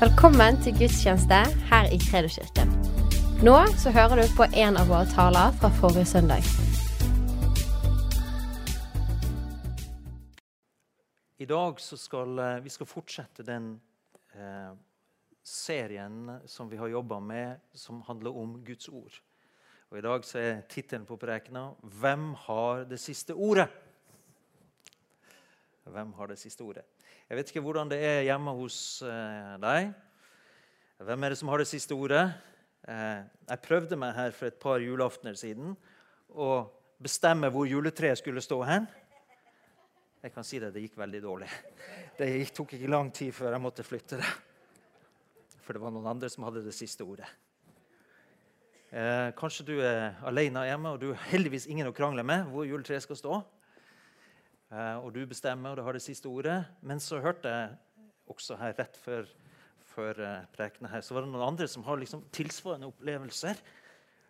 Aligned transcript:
Velkommen 0.00 0.56
til 0.64 0.72
gudstjeneste 0.78 1.38
her 1.68 1.90
i 1.92 1.98
Kredoskirken. 2.00 2.70
Nå 3.44 3.56
så 3.82 3.90
hører 3.92 4.22
du 4.22 4.30
på 4.32 4.46
en 4.56 4.78
av 4.80 4.88
våre 4.88 5.04
taler 5.10 5.52
fra 5.60 5.68
forrige 5.76 6.06
søndag. 6.08 6.46
I 11.36 11.48
dag 11.50 11.82
så 11.84 11.98
skal 12.00 12.40
eh, 12.40 12.62
vi 12.64 12.72
skal 12.72 12.88
fortsette 12.88 13.44
den 13.44 13.74
eh, 14.32 14.72
serien 15.44 16.32
som 16.48 16.72
vi 16.72 16.80
har 16.80 16.88
jobba 16.88 17.20
med, 17.20 17.60
som 17.76 18.00
handler 18.08 18.40
om 18.40 18.56
Guds 18.64 18.88
ord. 18.88 19.20
Og 19.92 19.98
I 20.00 20.06
dag 20.08 20.24
så 20.24 20.40
er 20.40 20.64
tittelen 20.64 21.04
på 21.04 21.20
prekena 21.20 21.74
'Hvem 21.82 22.34
har 22.46 22.84
det 22.88 23.00
siste 23.00 23.36
ordet?' 23.36 23.68
Hvem 25.84 26.12
har 26.12 26.26
det 26.26 26.38
siste 26.38 26.64
ordet? 26.64 26.88
Jeg 27.30 27.38
vet 27.38 27.50
ikke 27.52 27.60
hvordan 27.62 27.86
det 27.86 28.00
er 28.02 28.24
hjemme 28.26 28.50
hos 28.58 28.76
eh, 29.06 29.50
deg. 29.62 29.92
Hvem 30.98 31.22
er 31.22 31.30
det 31.30 31.36
som 31.38 31.52
har 31.52 31.62
det 31.62 31.68
siste 31.70 31.94
ordet? 31.94 32.24
Eh, 32.90 33.20
jeg 33.46 33.62
prøvde 33.62 33.98
meg 34.02 34.16
her 34.16 34.34
for 34.34 34.48
et 34.50 34.56
par 34.58 34.82
julaftener 34.82 35.38
siden 35.38 35.76
å 36.34 36.48
bestemme 36.98 37.52
hvor 37.54 37.68
juletreet 37.70 38.18
skulle 38.18 38.42
stå 38.42 38.58
hen. 38.66 38.88
Jeg 40.24 40.34
kan 40.34 40.48
si 40.48 40.58
det, 40.58 40.72
det 40.74 40.82
gikk 40.82 40.98
veldig 40.98 41.20
dårlig. 41.22 41.52
Det 42.18 42.32
tok 42.50 42.74
ikke 42.74 42.90
lang 42.90 43.12
tid 43.14 43.30
før 43.38 43.54
jeg 43.54 43.62
måtte 43.62 43.86
flytte 43.86 44.18
det. 44.18 44.32
For 45.62 45.78
det 45.78 45.84
var 45.86 45.94
noen 45.94 46.10
andre 46.10 46.32
som 46.34 46.48
hadde 46.48 46.64
det 46.66 46.74
siste 46.74 47.06
ordet. 47.06 47.30
Eh, 48.90 49.30
kanskje 49.38 49.70
du 49.70 49.76
er 49.78 50.18
alene 50.26 50.66
hjemme 50.66 50.96
og 50.96 50.98
du 50.98 51.12
har 51.12 51.30
heldigvis 51.30 51.70
ingen 51.70 51.92
å 51.92 51.94
krangle 51.94 52.26
med 52.26 52.50
hvor 52.50 52.66
juletreet 52.66 53.06
skal 53.06 53.22
stå. 53.22 53.42
Eh, 54.70 54.96
og 55.02 55.10
du 55.14 55.24
bestemmer, 55.26 55.72
og 55.72 55.80
du 55.80 55.82
har 55.82 55.96
det 55.96 56.02
siste 56.04 56.30
ordet. 56.30 56.60
Men 56.86 57.02
så 57.02 57.18
hørte 57.22 57.50
jeg 57.50 57.70
også 58.30 58.58
her 58.60 58.76
rett 58.78 58.98
før, 59.02 59.26
før 59.90 60.20
eh, 60.22 60.44
prekenen 60.54 60.92
her, 60.92 61.02
så 61.02 61.16
var 61.16 61.26
det 61.26 61.32
noen 61.32 61.48
andre 61.48 61.66
som 61.70 61.82
har 61.88 61.98
liksom 61.98 62.22
tilsvarende 62.34 62.90
opplevelser. 62.92 63.58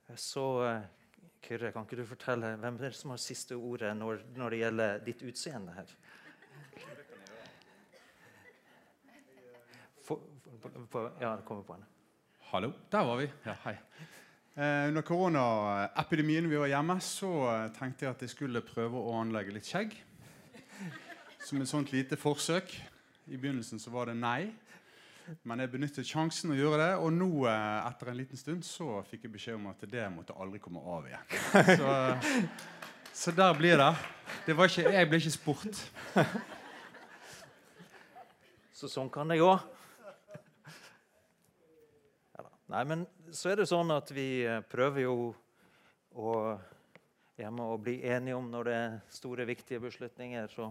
Eh, 0.08 0.16
Så 0.16 0.46
Kyrre, 1.44 1.72
kan 1.72 1.84
ikke 1.84 1.96
du 2.00 2.04
fortelle 2.08 2.54
hvem 2.60 2.76
det 2.80 2.90
er 2.90 2.96
som 2.96 3.12
har 3.14 3.20
siste 3.20 3.56
ordet 3.56 3.94
når, 3.96 4.24
når 4.36 4.50
det 4.52 4.58
gjelder 4.60 4.98
ditt 5.04 5.22
utseende 5.24 5.72
her? 5.72 5.92
For, 10.04 10.20
for, 10.60 10.82
for, 10.90 11.12
ja, 11.20 11.36
det 11.36 11.46
kommer 11.48 11.64
på 11.64 11.76
henne. 11.76 11.88
Hallo, 12.50 12.72
der 12.92 13.06
var 13.06 13.20
vi. 13.20 13.28
Ja, 13.46 13.54
hei. 13.64 13.76
Eh, 14.56 14.88
under 14.88 15.04
koronaepidemien 15.06 16.48
vi 16.50 16.58
var 16.60 16.72
hjemme, 16.72 16.96
så 17.04 17.30
tenkte 17.76 18.08
jeg 18.08 18.16
at 18.16 18.24
jeg 18.24 18.32
skulle 18.32 18.64
prøve 18.64 19.00
å 19.00 19.18
anlegge 19.20 19.54
litt 19.54 19.68
skjegg. 19.68 20.00
Som 21.40 21.62
et 21.62 21.68
sånt 21.68 21.92
lite 21.92 22.16
forsøk. 22.20 22.72
I 23.26 23.36
begynnelsen 23.36 23.80
så 23.80 23.90
var 23.90 24.10
det 24.10 24.16
nei. 24.20 24.50
Men 25.46 25.62
jeg 25.62 25.70
benyttet 25.72 26.08
sjansen 26.08 26.52
å 26.52 26.56
gjøre 26.58 26.80
det, 26.82 26.90
og 27.00 27.12
nå 27.14 27.28
eh, 27.48 27.86
etter 27.86 28.10
en 28.10 28.18
liten 28.18 28.40
stund 28.40 28.64
så 28.66 28.98
fikk 29.06 29.24
jeg 29.24 29.32
beskjed 29.36 29.56
om 29.56 29.68
at 29.70 29.84
det 29.88 30.08
måtte 30.12 30.34
aldri 30.34 30.58
komme 30.60 30.82
av 30.82 31.06
igjen. 31.06 31.28
Så, 31.80 31.92
så 33.22 33.34
der 33.38 33.54
blir 33.56 33.78
det. 33.80 33.90
det 34.46 34.56
ikke, 34.56 34.90
jeg 34.90 35.08
ble 35.08 35.20
ikke 35.22 35.32
spurt. 35.36 35.80
Så 38.80 38.90
sånn 38.90 39.12
kan 39.12 39.28
det 39.30 39.38
gå. 39.40 39.52
Nei, 42.70 42.84
men 42.86 43.06
så 43.34 43.50
er 43.50 43.62
det 43.62 43.68
sånn 43.70 43.90
at 43.94 44.12
vi 44.14 44.42
eh, 44.44 44.60
prøver 44.68 45.06
jo 45.06 45.16
å 46.20 46.36
hjemme 47.40 47.72
å 47.72 47.80
bli 47.80 47.96
enige 48.04 48.36
om 48.36 48.46
når 48.52 48.68
det 48.68 48.76
er 48.76 48.94
store, 49.14 49.48
viktige 49.48 49.80
beslutninger. 49.82 50.52
Så 50.52 50.68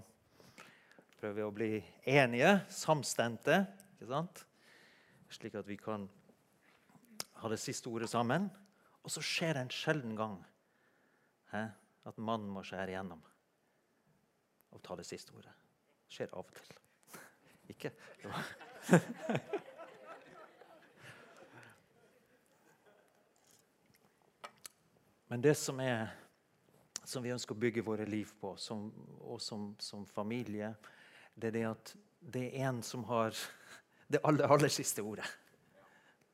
prøver 1.19 1.35
vi 1.35 1.43
å 1.45 1.51
bli 1.53 1.71
enige, 2.07 2.53
samstemte, 2.71 3.65
ikke 3.95 4.07
sant? 4.09 4.45
slik 5.29 5.53
at 5.59 5.67
vi 5.67 5.77
kan 5.77 6.07
ha 7.43 7.49
det 7.51 7.59
siste 7.61 7.89
ordet 7.91 8.09
sammen. 8.09 8.49
Og 9.05 9.11
så 9.13 9.21
skjer 9.23 9.53
det 9.55 9.61
en 9.65 9.73
sjelden 9.73 10.15
gang 10.17 10.37
he, 11.53 11.63
at 12.09 12.17
mannen 12.17 12.49
må 12.49 12.63
skjære 12.65 12.91
igjennom 12.95 13.21
og 14.69 14.81
ta 14.85 14.95
det 14.97 15.05
siste 15.07 15.33
ordet. 15.33 15.53
Det 16.05 16.13
skjer 16.13 16.29
av 16.37 16.45
og 16.45 16.53
til. 16.57 16.69
Ikke? 17.73 17.89
Men 25.29 25.41
det 25.45 25.55
som, 25.57 25.79
er, 25.81 26.07
som 27.05 27.21
vi 27.21 27.29
ønsker 27.33 27.53
å 27.53 27.61
bygge 27.61 27.85
våre 27.85 28.05
liv 28.09 28.31
på, 28.41 28.55
som, 28.57 28.89
og 29.21 29.41
som, 29.41 29.75
som, 29.81 30.05
familie, 30.09 30.73
det 31.39 31.51
er 31.51 31.57
det 31.57 31.65
at 31.69 31.93
det 32.19 32.45
er 32.49 32.69
en 32.69 32.81
som 32.83 33.03
har 33.09 33.35
det 34.11 34.21
aller, 34.23 34.47
aller 34.47 34.71
siste 34.73 35.01
ordet. 35.05 35.27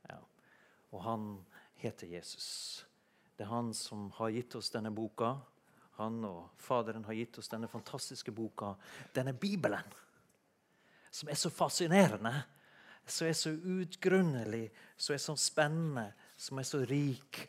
Ja. 0.09 0.19
Og 0.91 1.03
han 1.03 1.27
heter 1.81 2.07
Jesus. 2.07 2.85
Det 3.35 3.45
er 3.45 3.51
han 3.51 3.73
som 3.75 4.09
har 4.17 4.33
gitt 4.33 4.55
oss 4.55 4.71
denne 4.73 4.93
boka. 4.95 5.35
Han 5.99 6.23
og 6.27 6.49
Faderen 6.59 7.05
har 7.07 7.15
gitt 7.15 7.37
oss 7.39 7.51
denne 7.51 7.69
fantastiske 7.71 8.31
boka, 8.35 8.73
denne 9.15 9.33
Bibelen 9.33 9.95
som 11.15 11.29
er 11.31 11.37
så 11.39 11.49
fascinerende, 11.49 12.33
som 13.07 13.27
er 13.27 13.35
så 13.39 13.53
utgrunnelig, 13.55 14.65
som 14.97 15.13
er 15.15 15.21
så 15.23 15.35
spennende, 15.39 16.09
som 16.37 16.59
er 16.59 16.67
så 16.67 16.81
rik, 16.89 17.39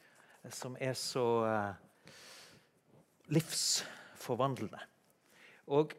som 0.54 0.76
er 0.80 0.92
så 0.94 1.24
uh, 1.42 2.12
livsforvandlende. 3.34 4.78
Og 5.66 5.96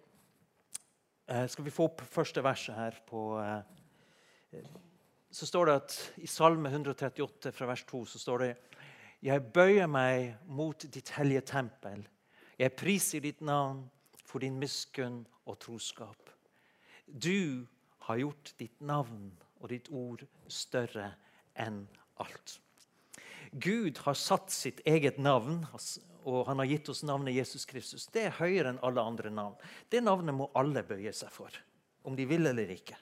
Skal 1.28 1.66
vi 1.66 1.74
få 1.76 1.90
opp 1.90 2.02
første 2.08 2.40
verset 2.40 2.76
her 2.78 2.98
på 3.04 3.22
uh, 3.36 3.60
Så 5.32 5.48
står 5.50 5.68
det 5.68 5.74
at 5.82 5.96
i 6.24 6.30
Salme 6.32 6.70
138 6.72 7.52
fra 7.52 7.68
vers 7.68 7.84
2 7.90 8.06
så 8.08 8.22
står 8.22 8.44
det 8.46 8.52
Jeg 9.28 9.44
bøyer 9.54 9.90
meg 9.92 10.38
mot 10.48 10.86
ditt 10.88 11.10
hellige 11.18 11.42
tempel. 11.52 12.06
Jeg 12.58 12.76
priser 12.80 13.20
ditt 13.20 13.42
navn 13.42 13.84
for 14.24 14.40
din 14.40 14.56
miskunn 14.56 15.26
og 15.46 15.60
troskap. 15.60 16.32
Du 17.08 17.68
har 18.08 18.24
gjort 18.24 18.54
ditt 18.60 18.80
navn 18.80 19.34
og 19.60 19.70
ditt 19.74 19.92
ord 19.92 20.24
større 20.48 21.12
enn 21.60 21.84
alt. 22.24 22.60
Gud 23.52 24.00
har 24.06 24.16
satt 24.16 24.52
sitt 24.52 24.80
eget 24.88 25.20
navn, 25.20 25.66
og 26.28 26.48
han 26.50 26.60
har 26.60 26.68
gitt 26.68 26.90
oss 26.92 27.06
navnet 27.08 27.38
Jesus 27.38 27.66
Kristus. 27.66 28.08
Det 28.12 28.28
er 28.28 28.40
høyere 28.42 28.74
enn 28.74 28.82
alle 28.84 29.04
andre 29.04 29.32
navn. 29.32 29.56
Det 29.90 30.04
navnet 30.04 30.36
må 30.36 30.50
alle 30.60 30.84
bøye 30.84 31.14
seg 31.16 31.32
for, 31.32 31.54
om 32.04 32.18
de 32.18 32.26
vil 32.28 32.50
eller 32.50 32.74
ikke. 32.76 32.98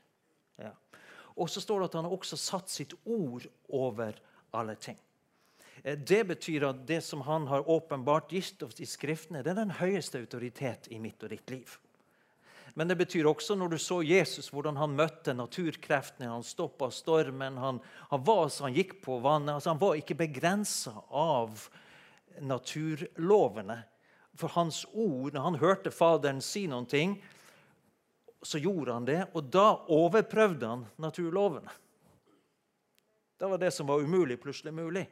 Ja. 0.62 0.72
Og 1.36 1.50
så 1.52 1.64
står 1.64 1.82
det 1.82 1.90
at 1.90 1.98
han 2.00 2.08
har 2.08 2.16
også 2.16 2.38
satt 2.40 2.70
sitt 2.72 2.94
ord 3.04 3.48
over 3.74 4.16
alle 4.56 4.78
ting. 4.80 5.00
Det 5.84 6.22
betyr 6.26 6.64
at 6.70 6.86
det 6.88 7.02
som 7.04 7.22
han 7.28 7.48
har 7.50 7.68
åpenbart 7.70 8.32
gitt 8.34 8.64
oss 8.66 8.80
i 8.82 8.88
Skriftene, 8.90 9.44
det 9.44 9.52
er 9.52 9.60
den 9.60 9.74
høyeste 9.82 10.22
autoritet 10.22 10.88
i 10.90 11.02
mitt 11.02 11.22
og 11.26 11.34
ditt 11.34 11.52
liv. 11.52 11.76
Men 12.76 12.90
det 12.90 12.98
betyr 13.00 13.28
også 13.30 13.56
når 13.56 13.76
du 13.76 13.78
så 13.80 14.02
Jesus, 14.04 14.50
hvordan 14.52 14.76
han 14.76 14.98
møtte 14.98 15.36
naturkreftene. 15.36 16.28
Han 16.28 16.44
stoppa 16.44 16.90
stormen. 16.92 17.56
Han, 17.62 17.80
han, 18.10 18.24
var 18.28 18.50
så 18.52 18.66
han 18.66 18.76
gikk 18.76 18.98
på 19.06 19.20
vannet. 19.24 19.54
Altså, 19.56 19.72
han 19.72 19.80
var 19.80 19.96
ikke 19.96 20.18
begrensa 20.20 20.92
av 21.08 21.70
naturlovene. 22.42 23.84
For 24.36 24.52
hans 24.52 24.84
ord, 24.92 25.34
når 25.34 25.42
han 25.42 25.60
hørte 25.62 25.92
Faderen 25.96 26.42
si 26.44 26.66
noen 26.68 26.88
ting, 26.92 27.16
så 28.44 28.60
gjorde 28.60 28.94
han 28.94 29.08
det. 29.08 29.22
Og 29.34 29.48
da 29.52 29.68
overprøvde 29.92 30.68
han 30.68 30.86
naturlovene. 31.02 31.72
Da 33.40 33.48
var 33.52 33.60
det 33.60 33.72
som 33.72 33.88
var 33.88 34.04
umulig, 34.04 34.40
plutselig 34.42 34.74
mulig. 34.74 35.06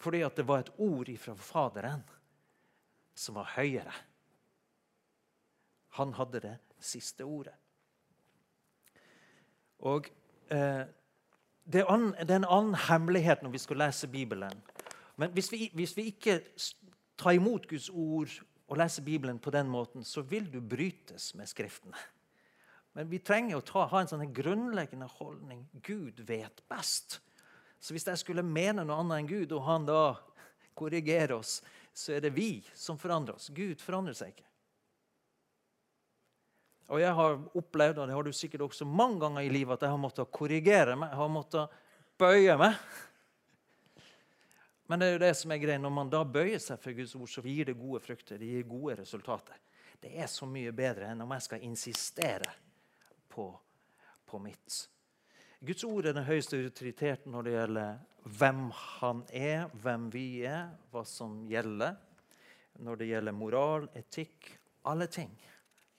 Fordi 0.00 0.22
at 0.24 0.36
det 0.36 0.46
var 0.48 0.64
et 0.64 0.72
ord 0.80 1.08
ifra 1.08 1.34
Faderen 1.36 2.02
som 3.14 3.36
var 3.36 3.52
høyere. 3.56 3.92
Han 6.00 6.14
hadde 6.16 6.40
det 6.40 6.56
siste 6.80 7.26
ordet. 7.26 7.54
Og 9.84 10.08
eh, 10.48 10.84
det, 11.64 11.82
er 11.82 12.36
en 12.36 12.44
annen 12.44 12.76
hemmelighet 12.88 13.42
når 13.44 13.54
vi 13.54 13.62
skal 13.62 13.80
lese 13.82 14.08
Bibelen. 14.08 14.62
Men 15.20 15.34
hvis 15.36 15.50
vi, 15.52 15.66
hvis 15.76 15.92
vi 15.98 16.08
ikke 16.14 16.38
tar 17.20 17.36
imot 17.36 17.68
Guds 17.68 17.90
ord 17.92 18.32
og 18.70 18.78
leser 18.80 19.04
Bibelen 19.04 19.40
på 19.42 19.52
den 19.52 19.68
måten, 19.68 20.04
så 20.06 20.24
vil 20.24 20.48
du 20.48 20.60
brytes 20.64 21.34
med 21.36 21.50
Skriftene. 21.50 21.98
Men 22.96 23.10
vi 23.10 23.20
trenger 23.22 23.58
å 23.58 23.64
ta, 23.66 23.84
ha 23.86 24.00
en 24.00 24.08
sånn 24.10 24.32
grunnleggende 24.34 25.06
holdning. 25.18 25.66
Gud 25.84 26.22
vet 26.26 26.62
best. 26.70 27.20
Så 27.80 27.94
hvis 27.94 28.08
jeg 28.08 28.20
skulle 28.20 28.44
mene 28.44 28.82
noe 28.84 28.98
annet 29.02 29.20
enn 29.20 29.28
Gud, 29.30 29.52
og 29.54 29.66
han 29.68 29.86
da 29.88 30.02
korrigerer 30.76 31.36
oss, 31.36 31.60
så 31.92 32.16
er 32.16 32.24
det 32.24 32.32
vi 32.34 32.62
som 32.74 32.98
forandrer 32.98 33.36
oss. 33.36 33.50
Gud 33.54 33.82
forandrer 33.84 34.16
seg 34.16 34.32
ikke. 34.32 34.48
Og 36.90 36.98
jeg 36.98 37.14
har 37.14 37.36
opplevd, 37.60 38.00
og 38.00 38.08
det 38.08 38.16
har 38.16 38.26
du 38.26 38.34
sikkert 38.34 38.66
også 38.66 38.88
mange 38.88 39.20
ganger 39.22 39.46
i 39.46 39.52
livet, 39.52 39.76
at 39.76 39.86
jeg 39.86 39.94
har 39.94 40.02
måttet 40.02 40.32
korrigere 40.34 40.96
meg, 40.98 41.12
jeg 41.12 41.20
har 41.20 41.30
måttet 41.30 41.78
bøye 42.18 42.56
meg. 42.58 42.80
Men 44.90 44.98
det 44.98 45.06
er 45.06 45.12
jo 45.12 45.22
det 45.22 45.34
som 45.38 45.52
er 45.54 45.60
greia. 45.62 45.78
Når 45.78 45.92
man 45.94 46.08
da 46.10 46.24
bøyer 46.26 46.58
seg 46.58 46.80
for 46.82 46.96
Guds 46.98 47.12
ord, 47.14 47.28
så 47.30 47.42
gir 47.46 47.68
det 47.68 47.76
gode 47.78 48.00
frukter. 48.02 48.40
Det 48.42 48.48
gir 48.50 48.64
gode 48.66 48.96
resultater. 48.98 49.60
Det 50.02 50.10
er 50.18 50.26
så 50.26 50.48
mye 50.50 50.72
bedre 50.74 51.12
enn 51.12 51.22
om 51.22 51.30
jeg 51.36 51.44
skal 51.44 51.66
insistere 51.68 52.50
på, 53.30 53.44
på 54.26 54.40
mitt. 54.42 54.78
Guds 55.62 55.84
ord 55.86 56.08
er 56.08 56.16
den 56.16 56.26
høyeste 56.26 56.58
autoriteten 56.58 57.30
når 57.30 57.46
det 57.46 57.52
gjelder 57.54 58.00
hvem 58.40 58.64
han 58.72 59.22
er, 59.30 59.68
hvem 59.84 60.08
vi 60.10 60.24
er, 60.48 60.72
hva 60.90 61.04
som 61.06 61.38
gjelder. 61.46 61.94
Når 62.82 62.98
det 62.98 63.10
gjelder 63.12 63.38
moral, 63.38 63.86
etikk, 63.94 64.50
alle 64.90 65.06
ting, 65.06 65.30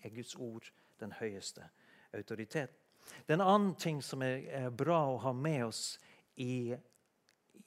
er 0.03 0.11
Guds 0.17 0.35
ord 0.35 0.67
den 0.99 1.15
høyeste 1.15 1.63
autoritet. 2.11 2.75
Det 3.23 3.31
er 3.31 3.39
en 3.39 3.47
annen 3.47 3.73
ting 3.79 4.03
som 4.03 4.27
er, 4.27 4.67
bra 4.75 4.99
å 5.13 5.17
ha 5.23 5.31
med 5.31 5.69
oss 5.69 5.95
i, 6.35 6.75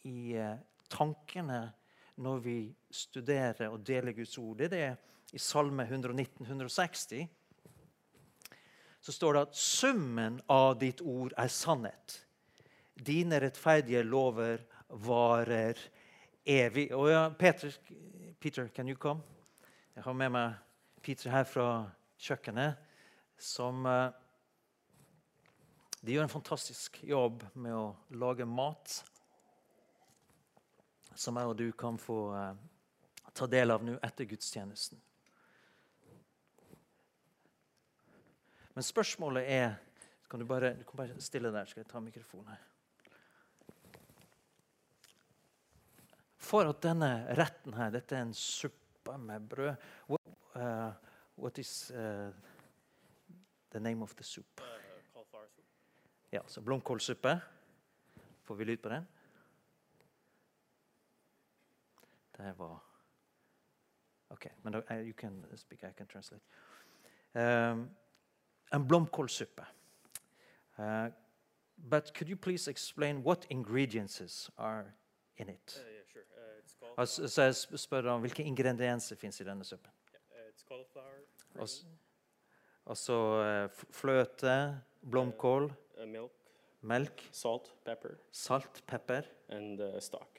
i 0.05 0.19
uh, 0.37 0.61
tankene 0.95 1.63
når 2.23 2.45
vi 2.45 2.59
studerer 2.95 3.73
og 3.73 3.83
deler 3.87 4.15
Guds 4.15 4.37
ord. 4.39 4.59
Det 4.59 4.71
er 4.71 4.77
det 4.77 5.35
i 5.35 5.41
Salme 5.43 5.87
119-160 5.89 7.27
så 9.05 9.13
står 9.13 9.35
det 9.35 9.41
at 9.45 9.57
summen 9.61 10.37
av 10.49 10.79
ditt 10.81 11.03
ord 11.05 11.35
er 11.37 11.51
sannhet. 11.53 12.15
Dine 12.97 13.37
rettferdige 13.43 14.01
lover 14.07 14.63
varer 15.05 15.77
evig. 16.49 16.87
Og 16.97 17.11
ja, 17.13 17.27
Peter, 17.37 17.75
Peter, 18.41 18.71
can 18.73 18.89
you 18.89 18.97
come? 18.97 19.21
Jeg 19.93 20.07
har 20.07 20.17
med 20.17 20.33
meg 20.33 20.57
Peter 21.05 21.35
her 21.35 21.45
fra 21.45 21.67
kjøkkenet, 22.17 22.81
som 23.37 23.85
uh, 23.85 24.09
De 26.01 26.17
gjør 26.17 26.25
en 26.25 26.33
fantastisk 26.33 27.03
jobb 27.05 27.45
med 27.53 27.77
å 27.77 27.85
lage 28.17 28.49
mat 28.49 29.03
som 31.15 31.37
jeg 31.39 31.51
og 31.51 31.57
du 31.59 31.67
kan 31.79 31.99
få 32.01 32.19
uh, 32.35 32.53
ta 33.35 33.47
del 33.51 33.75
av 33.75 33.83
nå 33.85 33.97
etter 34.03 34.29
gudstjenesten. 34.31 35.01
Men 38.75 38.87
spørsmålet 38.87 39.51
er 39.51 39.75
kan 40.31 40.41
du, 40.41 40.47
bare, 40.51 40.73
du 40.75 40.83
kan 40.83 40.99
bare 40.99 41.21
stille 41.23 41.53
der, 41.55 41.67
skal 41.71 41.85
jeg 41.85 41.91
ta 41.93 42.01
mikrofonen 42.03 42.49
her. 42.51 42.63
For 46.43 46.67
at 46.69 46.81
denne 46.83 47.11
retten 47.39 47.77
her 47.79 47.93
Dette 47.95 48.17
er 48.19 48.27
en 48.27 48.35
suppe 48.37 49.15
med 49.21 49.47
brød. 49.49 49.77
What, 50.11 50.33
uh, 50.59 50.91
what 51.39 51.59
is 51.63 51.93
uh, 51.95 52.33
the 53.71 53.81
name 53.81 54.03
of 54.03 54.15
the 54.19 54.25
soup? 54.25 54.61
Ja, 56.31 56.43
så 56.47 56.61
Blomkålsuppe. 56.61 57.39
Får 58.43 58.55
vi 58.55 58.65
lyd 58.65 58.83
på 58.83 58.89
den? 58.89 59.07
Det 62.37 62.55
var 62.59 62.81
OK. 64.31 64.47
Men 64.63 64.75
uh, 64.75 64.83
you 64.97 65.13
can 65.13 65.45
speak, 65.57 65.83
I 65.83 65.93
can 65.97 66.07
translate. 66.07 66.43
Um, 67.35 67.91
en 68.73 68.87
blomkålsuppe. 68.89 69.65
Uh, 70.79 71.09
but 71.77 72.13
could 72.15 72.29
you 72.29 72.37
please 72.37 72.71
explain 72.71 73.23
what 73.23 73.47
ingredients 73.51 74.51
are 74.59 74.85
in 75.37 75.49
it? 75.49 75.77
Uh, 75.85 75.91
yeah, 75.93 76.03
sure. 76.13 76.23
Uh, 76.37 76.59
it's 76.65 76.75
called. 76.81 76.95
Altså, 76.99 77.29
så 77.29 77.43
jeg 77.43 77.55
sp- 77.55 77.77
spør 77.77 78.09
om 78.11 78.21
Hvilke 78.21 78.43
ingredienser 78.43 79.17
fins 79.17 79.41
i 79.41 79.45
denne 79.45 79.65
suppen? 79.65 79.91
uh, 80.15 80.37
it's 80.49 80.65
cauliflower, 80.69 81.21
Altså, 81.61 81.87
altså 82.87 83.13
uh, 83.13 83.71
f- 83.71 83.85
fløte, 83.93 84.81
blomkål, 85.11 85.73
uh, 86.01 86.09
milk, 86.09 86.33
melk, 86.81 87.29
salt, 87.33 87.75
pepper, 87.85 88.15
salt, 88.33 88.83
pepper, 88.87 89.23
and 89.49 89.81
uh, 89.81 90.01
stock. 90.01 90.39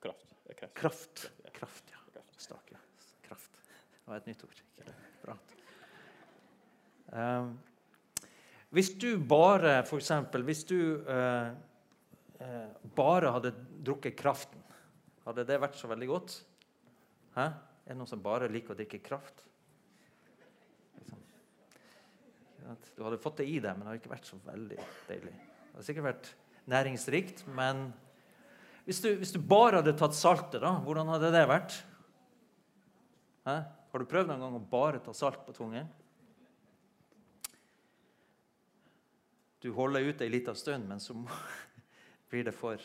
Kraft. 0.00 0.35
Kraft. 0.54 1.30
kraft. 1.52 1.84
Ja. 1.90 1.98
Kraft. 2.12 3.14
Kraft. 3.22 3.50
Det 4.04 4.10
var 4.10 4.20
et 4.20 4.28
nytt 4.30 4.44
ord. 4.46 4.62
Bra. 5.22 5.36
Um, 7.16 7.58
hvis 8.70 8.92
du 8.98 9.18
bare, 9.18 9.80
for 9.86 9.98
eksempel, 9.98 10.44
hvis 10.46 10.64
du 10.68 10.78
uh, 11.06 11.50
uh, 12.40 12.68
bare 12.96 13.32
hadde 13.34 13.54
drukket 13.86 14.18
kraften, 14.18 14.62
hadde 15.26 15.46
det 15.48 15.58
vært 15.62 15.78
så 15.78 15.90
veldig 15.90 16.08
godt? 16.10 16.38
Hæ? 17.34 17.50
Er 17.86 17.94
det 17.94 17.98
noen 18.00 18.10
som 18.10 18.22
bare 18.22 18.50
liker 18.50 18.74
å 18.74 18.78
drikke 18.78 19.02
kraft? 19.02 19.44
Liksom. 20.98 21.22
Du 22.96 23.04
hadde 23.06 23.22
fått 23.22 23.42
det 23.42 23.46
i 23.50 23.58
deg, 23.58 23.72
men 23.74 23.84
det 23.84 23.90
hadde 23.92 24.02
ikke 24.02 24.14
vært 24.14 24.30
så 24.30 24.38
veldig 24.46 24.80
deilig. 25.08 25.34
Det 25.34 25.70
hadde 25.72 25.86
sikkert 25.86 26.08
vært 26.10 26.32
næringsrikt, 26.70 27.44
men 27.54 27.88
hvis 28.86 29.00
du, 29.02 29.08
hvis 29.18 29.34
du 29.34 29.40
bare 29.42 29.80
hadde 29.80 29.96
tatt 29.98 30.14
saltet, 30.14 30.60
da, 30.62 30.76
hvordan 30.84 31.08
hadde 31.10 31.32
det 31.34 31.46
vært? 31.50 31.74
Hæ? 33.46 33.56
Har 33.90 34.02
du 34.02 34.10
prøvd 34.10 34.28
noen 34.30 34.44
gang 34.44 34.58
å 34.58 34.66
bare 34.70 35.00
ta 35.02 35.14
salt 35.16 35.40
på 35.46 35.54
tungen? 35.56 35.88
Du 39.64 39.72
holder 39.74 40.06
ut 40.06 40.22
ei 40.22 40.30
lita 40.30 40.54
stund, 40.54 40.86
men 40.86 41.02
så 41.02 41.16
blir 42.30 42.46
det 42.46 42.54
for 42.54 42.82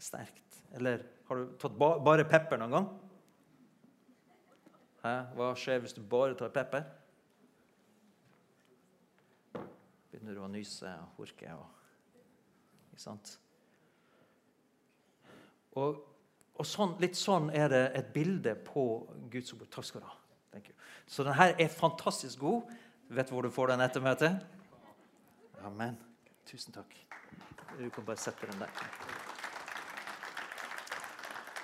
sterkt. 0.00 0.62
Eller 0.78 1.04
har 1.28 1.42
du 1.42 1.52
tatt 1.60 1.76
ba 1.76 1.90
bare 2.00 2.24
pepper 2.28 2.60
noen 2.62 2.76
gang? 2.76 2.86
Hæ? 5.02 5.12
Hva 5.36 5.50
skjer 5.60 5.82
hvis 5.84 5.96
du 5.96 6.00
bare 6.08 6.38
tar 6.38 6.54
pepper? 6.54 6.86
Begynner 10.08 10.38
du 10.38 10.40
å 10.46 10.48
nyse 10.52 10.94
og 11.02 11.20
horke 11.20 11.52
og 11.52 11.68
Ikke 12.94 13.04
sant? 13.04 13.34
Og, 15.76 16.00
og 16.56 16.66
sånn, 16.66 16.96
litt 17.02 17.18
sånn 17.18 17.50
er 17.54 17.68
det 17.72 17.84
et 17.98 18.12
bilde 18.14 18.54
på 18.66 18.84
Guds 19.32 19.52
ord. 19.54 19.68
Takk 19.72 19.88
skal 19.88 20.04
du 20.04 20.08
ha. 20.08 20.16
Så 21.08 21.24
den 21.24 21.36
her 21.36 21.54
er 21.60 21.68
fantastisk 21.72 22.40
god. 22.40 22.72
Vet 23.08 23.28
du 23.28 23.36
hvor 23.36 23.46
du 23.46 23.52
får 23.52 23.72
den 23.72 23.84
etter 23.84 24.04
møtet? 24.04 24.42
Amen. 25.64 25.96
Tusen 26.48 26.74
takk. 26.74 26.92
Du 27.78 27.88
kan 27.94 28.04
bare 28.04 28.20
sette 28.20 28.48
den 28.48 28.60
der. 28.60 28.84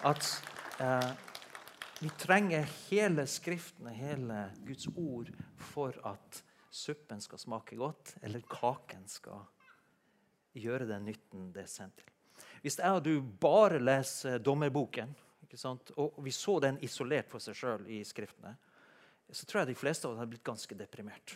At 0.04 0.28
eh, 0.84 1.10
vi 2.00 2.10
trenger 2.20 2.66
hele 2.88 3.26
Skriften, 3.26 3.88
hele 3.92 4.50
Guds 4.66 4.88
ord, 4.96 5.30
for 5.56 5.96
at 6.08 6.42
suppen 6.74 7.20
skal 7.24 7.40
smake 7.40 7.76
godt, 7.80 8.16
eller 8.22 8.44
kaken 8.50 9.06
skal 9.08 9.46
gjøre 10.54 10.88
den 10.90 11.08
nytten 11.08 11.48
det 11.54 11.64
er 11.64 11.70
sendt 11.70 12.02
til. 12.02 12.13
Hvis 12.64 12.78
jeg 12.80 12.96
og 12.96 13.02
du 13.04 13.18
bare 13.20 13.76
leser 13.76 14.38
dommerboken, 14.40 15.10
og 16.00 16.20
vi 16.24 16.32
så 16.32 16.56
den 16.64 16.78
isolert 16.82 17.28
for 17.30 17.42
seg 17.44 17.58
sjøl 17.58 17.84
i 17.92 18.00
Skriftene, 18.08 18.54
så 19.28 19.44
tror 19.44 19.62
jeg 19.62 19.74
de 19.74 19.76
fleste 19.76 20.08
av 20.08 20.14
oss 20.14 20.22
hadde 20.22 20.32
blitt 20.32 20.46
ganske 20.46 20.76
deprimert. 20.78 21.34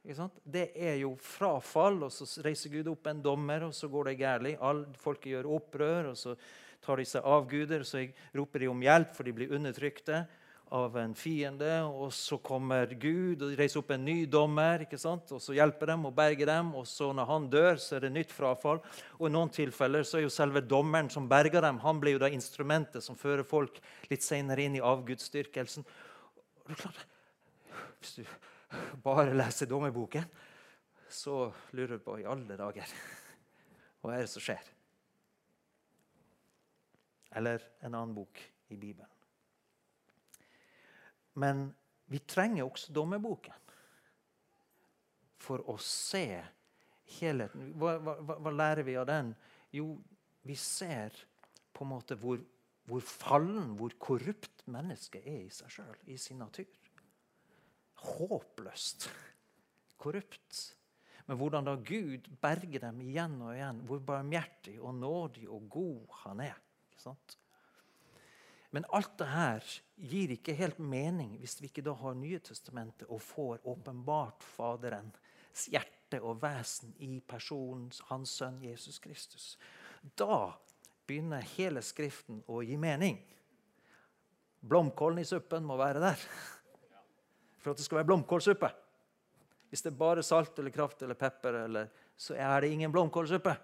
Det 0.00 0.70
er 0.72 0.96
jo 1.02 1.12
frafall, 1.20 2.00
og 2.06 2.12
så 2.14 2.24
reiser 2.44 2.72
Gud 2.72 2.88
opp 2.88 3.10
en 3.10 3.20
dommer, 3.20 3.66
og 3.68 3.76
så 3.76 3.90
går 3.92 4.08
det 4.08 4.16
galt. 4.22 4.96
Folket 5.02 5.34
gjør 5.34 5.50
opprør, 5.58 6.10
og 6.14 6.16
så 6.16 6.32
tar 6.80 6.96
de 6.96 7.04
seg 7.10 7.26
av 7.28 7.44
guder, 7.50 7.84
så 7.84 8.00
roper 8.32 8.64
de 8.64 8.70
om 8.72 8.84
hjelp, 8.84 9.12
for 9.12 9.28
de 9.28 9.36
blir 9.36 9.52
undertrykte 9.52 10.22
av 10.70 10.96
en 10.96 11.14
fiende. 11.18 11.70
Og 11.90 12.12
så 12.14 12.38
kommer 12.42 12.92
Gud 13.00 13.42
og 13.42 13.54
reiser 13.58 13.80
opp 13.82 13.90
en 13.94 14.04
ny 14.06 14.24
dommer, 14.30 14.84
ikke 14.86 14.98
sant? 15.00 15.32
og 15.34 15.42
så 15.42 15.54
hjelper 15.56 15.92
dem 15.92 16.06
og 16.08 16.14
berger 16.16 16.50
dem. 16.52 16.72
Og 16.78 16.86
så 16.88 17.10
når 17.16 17.28
han 17.30 17.48
dør, 17.52 17.80
så 17.82 17.96
er 17.98 18.06
det 18.06 18.12
nytt 18.14 18.34
frafall. 18.34 18.82
Og 19.18 19.26
i 19.28 19.32
noen 19.34 19.52
tilfeller 19.54 20.06
så 20.06 20.20
er 20.20 20.26
jo 20.26 20.34
selve 20.34 20.62
dommeren 20.62 21.10
som 21.12 21.28
berger 21.30 21.66
dem, 21.66 21.82
han 21.82 22.02
blir 22.02 22.16
jo 22.16 22.22
da 22.22 22.30
instrumentet 22.30 23.04
som 23.04 23.18
fører 23.18 23.46
folk 23.46 23.80
litt 24.10 24.26
senere 24.26 24.66
inn 24.66 24.78
i 24.78 24.84
avgudsdyrkelsen. 24.84 25.86
Hvis 28.00 28.20
du 28.20 28.24
bare 29.02 29.34
leser 29.34 29.68
dommerboken, 29.70 30.28
så 31.10 31.48
lurer 31.74 31.98
du 31.98 32.04
på 32.04 32.20
i 32.20 32.28
alle 32.28 32.54
dager 32.58 32.92
hva 34.00 34.14
er 34.14 34.22
det 34.22 34.30
som 34.32 34.44
skjer. 34.44 34.62
Eller 37.36 37.62
en 37.84 37.94
annen 37.94 38.14
bok 38.16 38.38
i 38.70 38.78
Bibelen. 38.78 39.09
Men 41.40 41.68
vi 42.10 42.20
trenger 42.28 42.66
også 42.66 42.92
dommerboken 42.94 43.56
for 45.40 45.64
å 45.70 45.76
se 45.80 46.26
helheten. 47.18 47.72
Hva, 47.80 47.96
hva, 48.02 48.16
hva 48.36 48.52
lærer 48.54 48.86
vi 48.86 48.96
av 49.00 49.08
den? 49.08 49.32
Jo, 49.74 49.94
vi 50.46 50.56
ser 50.58 51.14
på 51.72 51.86
en 51.86 51.92
måte 51.94 52.18
hvor, 52.20 52.40
hvor 52.90 53.04
fallen, 53.06 53.72
hvor 53.78 53.94
korrupt 54.02 54.66
mennesket 54.70 55.24
er 55.24 55.46
i 55.46 55.54
seg 55.54 55.72
sjøl, 55.78 55.96
i 56.10 56.18
sin 56.20 56.40
natur. 56.42 56.68
Håpløst 58.00 59.08
korrupt. 60.00 60.60
Men 61.26 61.38
hvordan 61.38 61.68
da 61.68 61.76
Gud 61.76 62.26
berger 62.42 62.88
dem 62.88 63.02
igjen 63.04 63.36
og 63.44 63.54
igjen. 63.54 63.84
Hvor 63.86 64.00
barmhjertig 64.02 64.80
og 64.80 64.96
nådig 64.98 65.46
og 65.48 65.68
god 65.70 66.16
han 66.24 66.42
er. 66.48 66.56
Ikke 66.90 67.04
sant? 67.04 67.36
Men 68.70 68.86
alt 68.94 69.16
det 69.18 69.26
her 69.32 69.64
gir 69.96 70.34
ikke 70.36 70.54
helt 70.54 70.78
mening 70.78 71.34
hvis 71.40 71.58
vi 71.60 71.70
ikke 71.70 71.84
da 71.86 71.94
har 71.98 72.14
Nye 72.18 72.38
testamentet 72.44 73.08
og 73.08 73.22
får 73.24 73.64
åpenbart 73.68 74.46
Faderens 74.56 75.66
hjerte 75.72 76.20
og 76.22 76.38
vesen 76.42 76.94
i 77.02 77.18
personen, 77.26 77.90
hans 78.10 78.36
sønn 78.38 78.60
Jesus 78.62 79.00
Kristus. 79.02 79.56
Da 80.16 80.52
begynner 81.06 81.46
hele 81.56 81.82
Skriften 81.82 82.44
å 82.46 82.62
gi 82.62 82.78
mening. 82.78 83.18
Blomkålen 84.60 85.22
i 85.22 85.26
suppen 85.26 85.66
må 85.66 85.78
være 85.80 86.02
der 86.02 86.26
for 87.60 87.72
at 87.72 87.80
det 87.80 87.84
skal 87.84 88.00
være 88.00 88.08
blomkålsuppe. 88.08 88.70
Hvis 89.70 89.84
det 89.84 89.92
er 89.92 89.98
bare 90.00 90.22
salt 90.26 90.58
eller 90.58 90.72
kraft 90.74 91.02
eller 91.04 91.18
pepper 91.18 91.62
eller 91.64 91.90
så 92.20 92.34
er 92.34 92.62
det 92.62 92.72
ingen 92.74 92.92
blomkålsuppe. 92.92 93.54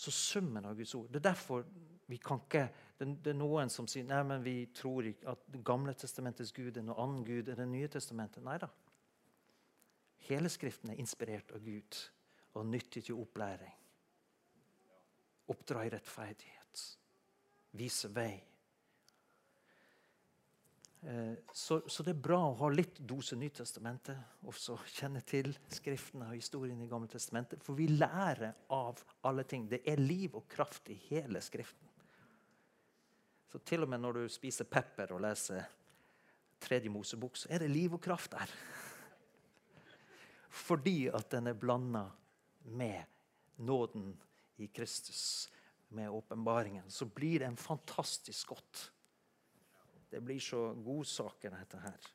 Så 0.00 0.12
summen 0.14 0.64
av 0.64 0.78
Guds 0.78 0.94
ord 0.96 1.10
Det 1.12 1.20
er 1.20 1.30
derfor 1.30 1.64
vi 2.10 2.16
kan 2.18 2.40
ikke 2.42 2.62
det, 3.00 3.30
er 3.32 3.36
noen 3.38 3.70
som 3.72 3.86
sier 3.88 4.04
nei, 4.04 4.20
men 4.26 4.42
vi 4.44 4.54
tror 4.76 5.06
ikke 5.08 5.30
at 5.32 5.44
Det 5.48 5.62
gamle 5.64 5.94
testamentets 5.96 6.52
Gud 6.56 6.76
er 6.76 6.84
noe 6.84 6.98
annen 7.00 7.22
Gud 7.24 7.48
enn 7.48 7.60
Det 7.62 7.68
nye 7.70 7.88
testamentet. 7.92 8.42
Nei 8.44 8.58
da. 8.60 8.68
Hele 10.28 10.50
Skriften 10.52 10.92
er 10.92 11.00
inspirert 11.00 11.54
av 11.56 11.64
Gud 11.64 12.00
og 12.58 12.66
nyttig 12.66 13.04
til 13.06 13.20
opplæring. 13.22 13.72
Oppdra 15.50 15.86
i 15.86 15.92
rettferdighet. 15.94 16.84
Vise 17.78 18.10
vei. 18.14 18.49
Eh, 21.02 21.32
så, 21.52 21.80
så, 21.86 22.02
det 22.02 22.12
er 22.12 22.22
bra 22.22 22.38
å 22.50 22.56
ha 22.58 22.68
litt 22.72 22.98
dose 23.08 23.36
Nytestamentet, 23.40 24.18
også 24.48 24.76
kjenne 24.84 25.22
til 25.24 25.54
Skriftene 25.72 26.28
og 26.28 26.36
historien 26.36 26.80
i 26.84 26.88
Gamle 26.90 27.08
testamentet. 27.08 27.64
For 27.64 27.78
vi 27.78 27.88
lærer 27.88 28.52
av 28.76 29.00
alle 29.28 29.46
ting. 29.48 29.64
Det 29.70 29.80
er 29.88 30.02
liv 30.02 30.36
og 30.36 30.48
kraft 30.50 30.90
i 30.92 30.98
hele 31.08 31.40
Skriften. 31.44 31.88
Så 33.50 33.58
til 33.66 33.82
og 33.82 33.90
med 33.90 34.04
når 34.04 34.20
du 34.20 34.24
spiser 34.30 34.68
pepper 34.70 35.16
og 35.16 35.24
leser 35.24 35.64
Tredje 36.60 36.92
Mosebok, 36.92 37.38
så 37.40 37.48
er 37.50 37.64
det 37.64 37.72
liv 37.72 37.96
og 37.96 38.02
kraft 38.04 38.36
der. 38.36 38.52
Fordi 40.68 41.08
at 41.08 41.30
den 41.32 41.48
er 41.50 41.56
blanda 41.58 42.04
med 42.68 43.08
nåden 43.64 44.12
i 44.60 44.68
Kristus, 44.68 45.48
med 45.90 46.10
åpenbaringen, 46.10 46.84
så 46.86 47.04
blir 47.04 47.40
det 47.40 47.48
en 47.48 47.56
fantastisk 47.56 48.52
godt. 48.52 48.82
Det 50.10 50.20
blir 50.20 50.40
så 50.42 50.72
godsaker, 50.74 51.54
dette 51.54 51.78
her. 51.78 52.08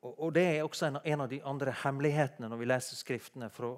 Og, 0.00 0.20
og 0.20 0.34
Det 0.34 0.42
er 0.42 0.62
også 0.64 0.86
en, 0.86 0.98
en, 1.04 1.20
av 1.20 1.28
de 1.30 1.42
andre 1.44 1.74
hemmelighetene 1.84 2.48
når 2.48 2.60
vi 2.60 2.68
leser 2.68 2.98
Skriftene. 2.98 3.50
for 3.52 3.68
å, 3.68 3.74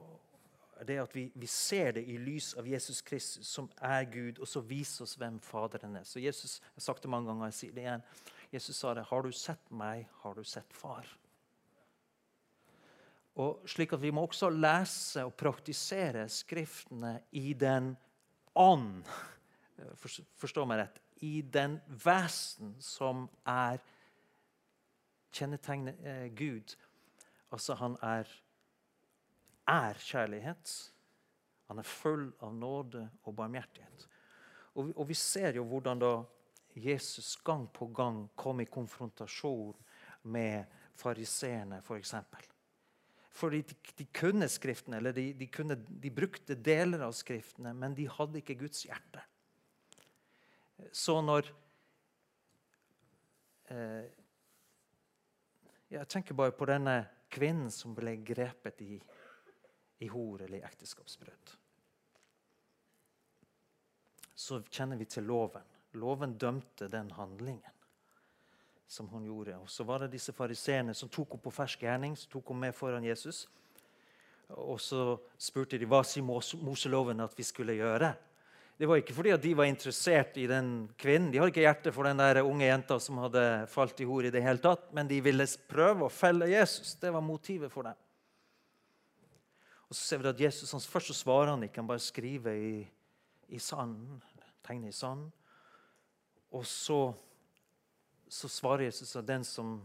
det 0.86 0.98
at 1.02 1.14
vi, 1.14 1.28
vi, 1.34 1.46
ser 1.46 1.92
det 1.98 2.04
i 2.10 2.16
lys 2.18 2.54
av 2.58 2.66
Jesus 2.66 3.02
Kristus, 3.02 3.46
som 3.46 3.68
er 3.78 4.04
Gud, 4.10 4.38
og 4.38 4.48
så 4.48 4.62
viser 4.66 5.04
oss 5.04 5.16
hvem 5.18 5.40
Faderen 5.40 5.96
er. 5.96 6.04
Så 6.04 6.20
Jesus, 6.20 6.60
Jeg 6.60 6.80
har 6.80 6.86
sagt 6.88 7.02
det 7.02 7.10
mange 7.10 7.30
ganger, 7.30 7.50
jeg 7.50 7.58
sier 7.58 7.74
det 7.74 7.84
igjen. 7.84 8.06
Jesus 8.52 8.76
sa 8.76 8.94
det. 8.94 9.04
Har 9.08 9.22
du 9.22 9.32
sett 9.32 9.70
meg, 9.70 10.06
har 10.22 10.34
du 10.34 10.44
sett 10.44 10.72
Far. 10.74 11.06
Og 13.34 13.62
slik 13.68 13.92
at 13.92 14.02
Vi 14.02 14.10
må 14.10 14.26
også 14.26 14.50
lese 14.50 15.24
og 15.24 15.34
praktisere 15.34 16.28
Skriftene 16.28 17.20
i 17.32 17.54
den 17.54 17.94
ånd 18.54 19.06
Forstå 20.38 20.64
meg 20.68 20.82
rett. 20.82 21.00
I 21.22 21.42
den 21.42 21.78
vesen 21.86 22.74
som 22.82 23.26
er 23.48 23.80
kjennetegnet 25.32 26.00
eh, 26.04 26.26
Gud. 26.36 26.74
Altså, 27.52 27.76
han 27.80 27.96
er, 28.04 28.28
er 29.70 30.00
kjærlighet. 30.02 30.74
Han 31.70 31.80
er 31.80 31.88
full 31.88 32.28
av 32.44 32.54
nåde 32.54 33.06
og 33.24 33.36
barmhjertighet. 33.36 34.08
Og 34.74 34.92
og 34.96 35.08
vi 35.08 35.16
ser 35.16 35.56
jo 35.56 35.66
hvordan 35.68 36.00
da 36.00 36.12
Jesus 36.74 37.36
gang 37.44 37.66
på 37.72 37.90
gang 37.92 38.24
kom 38.36 38.60
i 38.60 38.68
konfrontasjon 38.68 39.76
med 40.22 40.64
fariseerne, 40.96 41.80
f.eks. 41.82 41.86
For 41.86 41.96
eksempel. 42.00 42.48
Fordi 43.32 43.62
de, 43.62 43.74
de, 43.98 44.06
kunne 44.12 44.48
Skriftene, 44.48 44.96
eller 44.96 45.12
de, 45.12 45.32
de, 45.32 45.46
kunne, 45.48 45.76
de 45.76 46.10
brukte 46.12 46.54
deler 46.54 47.00
av 47.06 47.14
Skriftene, 47.16 47.72
men 47.74 47.96
de 47.96 48.08
hadde 48.08 48.42
ikke 48.42 48.58
Guds 48.60 48.84
hjerte. 48.84 49.22
Så 50.92 51.20
når 51.20 51.48
eh, 53.70 54.04
Jeg 55.92 56.08
tenker 56.08 56.34
bare 56.34 56.54
på 56.56 56.66
denne 56.66 56.96
kvinnen 57.32 57.70
som 57.70 57.94
ble 57.94 58.16
grepet 58.24 58.80
i, 58.80 58.96
i 60.00 60.08
hor 60.08 60.40
eller 60.40 60.58
i 60.58 60.64
ekteskapsbrudd. 60.64 61.52
Så 64.34 64.62
kjenner 64.72 64.96
vi 64.96 65.04
til 65.04 65.28
loven. 65.28 65.68
Loven 66.00 66.38
dømte 66.40 66.88
den 66.88 67.10
handlingen 67.12 67.72
som 68.92 69.08
hun 69.08 69.24
gjorde. 69.24 69.56
Og 69.58 69.70
Så 69.70 69.84
var 69.84 69.98
det 69.98 70.12
disse 70.12 70.32
fariseerne 70.32 70.94
som 70.94 71.08
tok 71.08 71.36
henne 71.36 71.44
på 71.44 71.52
fersk 71.52 71.84
gjerning, 71.84 72.16
som 72.16 72.32
tok 72.32 72.48
henne 72.52 72.66
med 72.66 72.76
foran 72.76 73.04
Jesus. 73.04 73.46
Og 74.48 74.80
så 74.80 75.16
spurte 75.40 75.78
de 75.80 75.88
hva 75.88 76.02
sier 76.04 76.24
Moseloven 76.24 77.24
at 77.24 77.36
vi 77.38 77.46
skulle 77.46 77.76
gjøre. 77.78 78.12
Det 78.82 78.88
var 78.90 78.98
ikke 78.98 79.14
fordi 79.14 79.30
at 79.30 79.42
de 79.44 79.50
var 79.54 79.68
interessert 79.70 80.38
i 80.42 80.48
den 80.50 80.88
kvinnen. 80.98 81.28
De 81.30 81.38
hadde 81.38 81.52
ikke 81.52 81.62
hjerte 81.62 81.92
for 81.94 82.02
den 82.02 82.18
der 82.18 82.40
unge 82.42 82.66
jenta 82.66 82.96
som 82.98 83.20
hadde 83.22 83.42
falt 83.70 84.00
i 84.02 84.06
hor 84.10 84.26
i 84.26 84.32
det 84.34 84.42
hele 84.42 84.58
tatt, 84.58 84.88
men 84.90 85.06
de 85.06 85.20
ville 85.22 85.46
prøve 85.70 86.08
å 86.08 86.10
felle 86.10 86.48
Jesus. 86.50 86.96
Det 86.98 87.12
var 87.14 87.22
motivet 87.22 87.70
for 87.70 87.86
dem. 87.86 88.00
Og 89.86 89.94
så 89.94 90.00
ser 90.00 90.18
vi 90.18 90.30
at 90.32 90.42
Jesus 90.48 90.74
han, 90.74 90.82
Først 90.82 91.12
så 91.12 91.18
svarer 91.20 91.52
han 91.52 91.62
ikke, 91.62 91.78
han 91.78 91.92
bare 91.92 92.02
skriver 92.02 92.58
i, 92.58 92.74
i 93.54 93.62
sanden. 93.62 94.18
Tegner 94.66 94.90
i 94.90 94.98
sanden. 94.98 95.30
Og 96.50 96.66
så, 96.66 97.00
så 98.26 98.50
svarer 98.50 98.88
Jesus 98.88 99.14
at 99.14 99.30
den 99.30 99.46
som 99.46 99.76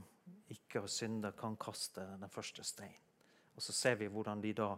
ikke 0.49 0.87
har 0.87 0.89
synda, 0.89 1.35
kan 1.37 1.53
kaste 1.61 2.01
den 2.17 2.33
første 2.33 2.65
steinen. 2.65 2.97
Og 3.53 3.61
så 3.61 3.77
ser 3.77 4.01
vi 4.01 4.09
hvordan 4.09 4.41
de 4.41 4.57
da 4.57 4.71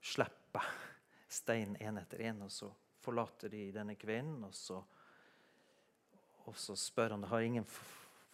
slipper 0.00 0.72
steinen 1.28 1.76
én 1.84 2.00
etter 2.00 2.24
én. 2.32 2.40
og 2.40 2.48
så 2.48 2.72
forlater 3.02 3.52
de 3.52 3.66
denne 3.74 3.96
kvinnen, 3.98 4.44
og 4.46 4.54
så, 4.54 4.78
og 6.46 6.58
så 6.58 6.76
spør 6.78 7.16
han 7.16 7.28
har 7.30 7.46
ingen 7.46 7.66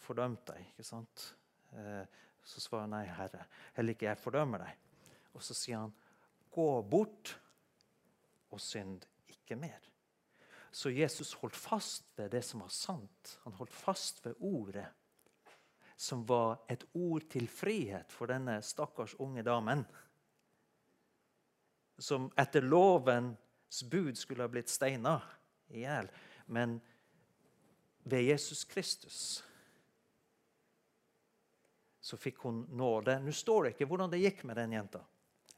fordømt 0.04 0.46
deg. 0.52 0.70
ikke 0.72 0.86
sant? 0.86 1.28
Eh, 1.76 2.04
så 2.48 2.62
svarer 2.64 2.86
han 2.86 2.96
nei, 2.96 3.04
Herre, 3.12 3.44
heller 3.76 3.96
ikke 3.96 4.08
jeg 4.08 4.20
fordømmer 4.22 4.64
deg. 4.64 4.86
Og 5.36 5.44
så 5.44 5.56
sier 5.56 5.82
han, 5.82 5.92
gå 6.52 6.70
bort 6.88 7.34
og 8.54 8.60
synd 8.62 9.04
ikke 9.28 9.58
mer. 9.60 9.84
Så 10.70 10.90
Jesus 10.92 11.32
holdt 11.40 11.56
fast 11.56 12.06
ved 12.16 12.32
det 12.32 12.42
som 12.44 12.62
var 12.64 12.72
sant. 12.72 13.34
Han 13.44 13.56
holdt 13.58 13.74
fast 13.74 14.20
ved 14.24 14.40
ordet, 14.44 14.86
som 15.96 16.22
var 16.28 16.60
et 16.70 16.84
ord 16.94 17.24
til 17.32 17.48
frihet 17.50 18.12
for 18.12 18.30
denne 18.30 18.60
stakkars 18.62 19.16
unge 19.18 19.42
damen. 19.42 19.82
Som 21.98 22.28
etter 22.38 22.62
loven 22.62 23.32
bud 23.90 24.18
skulle 24.18 24.42
ha 24.42 24.48
blitt 24.48 24.68
steina 24.68 25.20
i 25.68 25.82
hjel. 25.84 26.08
Men 26.46 26.80
ved 28.02 28.22
Jesus 28.22 28.64
Kristus 28.64 29.44
så 32.00 32.16
fikk 32.16 32.38
hun 32.46 32.62
nåde. 32.72 33.18
Nå 33.20 33.32
står 33.32 33.64
det 33.64 33.74
ikke 33.74 33.88
hvordan 33.90 34.10
det 34.12 34.22
gikk 34.22 34.44
med 34.48 34.56
den 34.56 34.72
jenta 34.78 35.02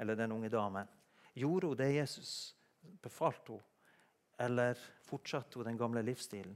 eller 0.01 0.17
den 0.19 0.33
unge 0.33 0.49
damen. 0.51 0.89
Gjorde 1.39 1.71
hun 1.71 1.79
det 1.79 1.93
Jesus 1.93 2.57
befalte 3.03 3.53
henne, 3.53 3.67
eller 4.41 4.79
fortsatte 5.05 5.59
hun 5.59 5.69
den 5.69 5.79
gamle 5.79 6.03
livsstilen? 6.03 6.55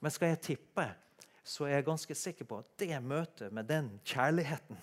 Men 0.00 0.10
skal 0.10 0.32
jeg 0.32 0.40
tippe, 0.40 0.86
så 1.44 1.66
er 1.66 1.76
jeg 1.76 1.86
ganske 1.86 2.14
sikker 2.16 2.48
på 2.48 2.62
at 2.62 2.70
det 2.80 2.96
møtet 3.04 3.52
med 3.52 3.68
den 3.68 3.90
kjærligheten 4.04 4.80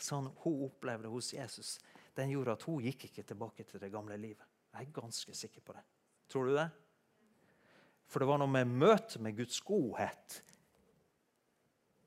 som 0.00 0.30
hun 0.42 0.64
opplevde 0.64 1.10
hos 1.12 1.34
Jesus, 1.34 1.76
den 2.16 2.32
gjorde 2.32 2.56
at 2.56 2.64
hun 2.66 2.82
gikk 2.82 3.04
ikke 3.10 3.26
tilbake 3.28 3.66
til 3.68 3.82
det 3.82 3.92
gamle 3.92 4.16
livet. 4.16 4.46
Jeg 4.78 4.86
er 4.86 4.94
ganske 4.94 5.34
sikker 5.34 5.62
på 5.66 5.74
det. 5.74 5.82
Tror 6.30 6.46
du 6.46 6.54
det? 6.54 6.68
For 8.06 8.22
det 8.22 8.28
var 8.30 8.38
noe 8.38 8.50
med 8.50 8.70
møtet 8.70 9.18
med 9.20 9.34
Guds 9.36 9.58
godhet 9.66 10.38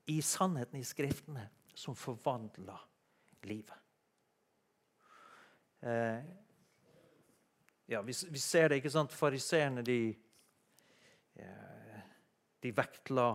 i 0.09 0.21
sannheten 0.23 0.79
i 0.79 0.85
Skriftene 0.87 1.43
som 1.75 1.97
forvandla 1.99 2.77
livet. 3.49 3.75
Eh, 5.81 6.23
ja, 7.91 8.01
vi, 8.01 8.15
vi, 8.29 8.39
ser 8.39 8.69
det, 8.69 8.79
ikke 8.79 8.93
sant? 8.93 9.13
Fariseerne, 9.13 9.83
de, 9.83 9.99
eh, 11.43 12.01
de 12.63 12.71
vektla 12.77 13.27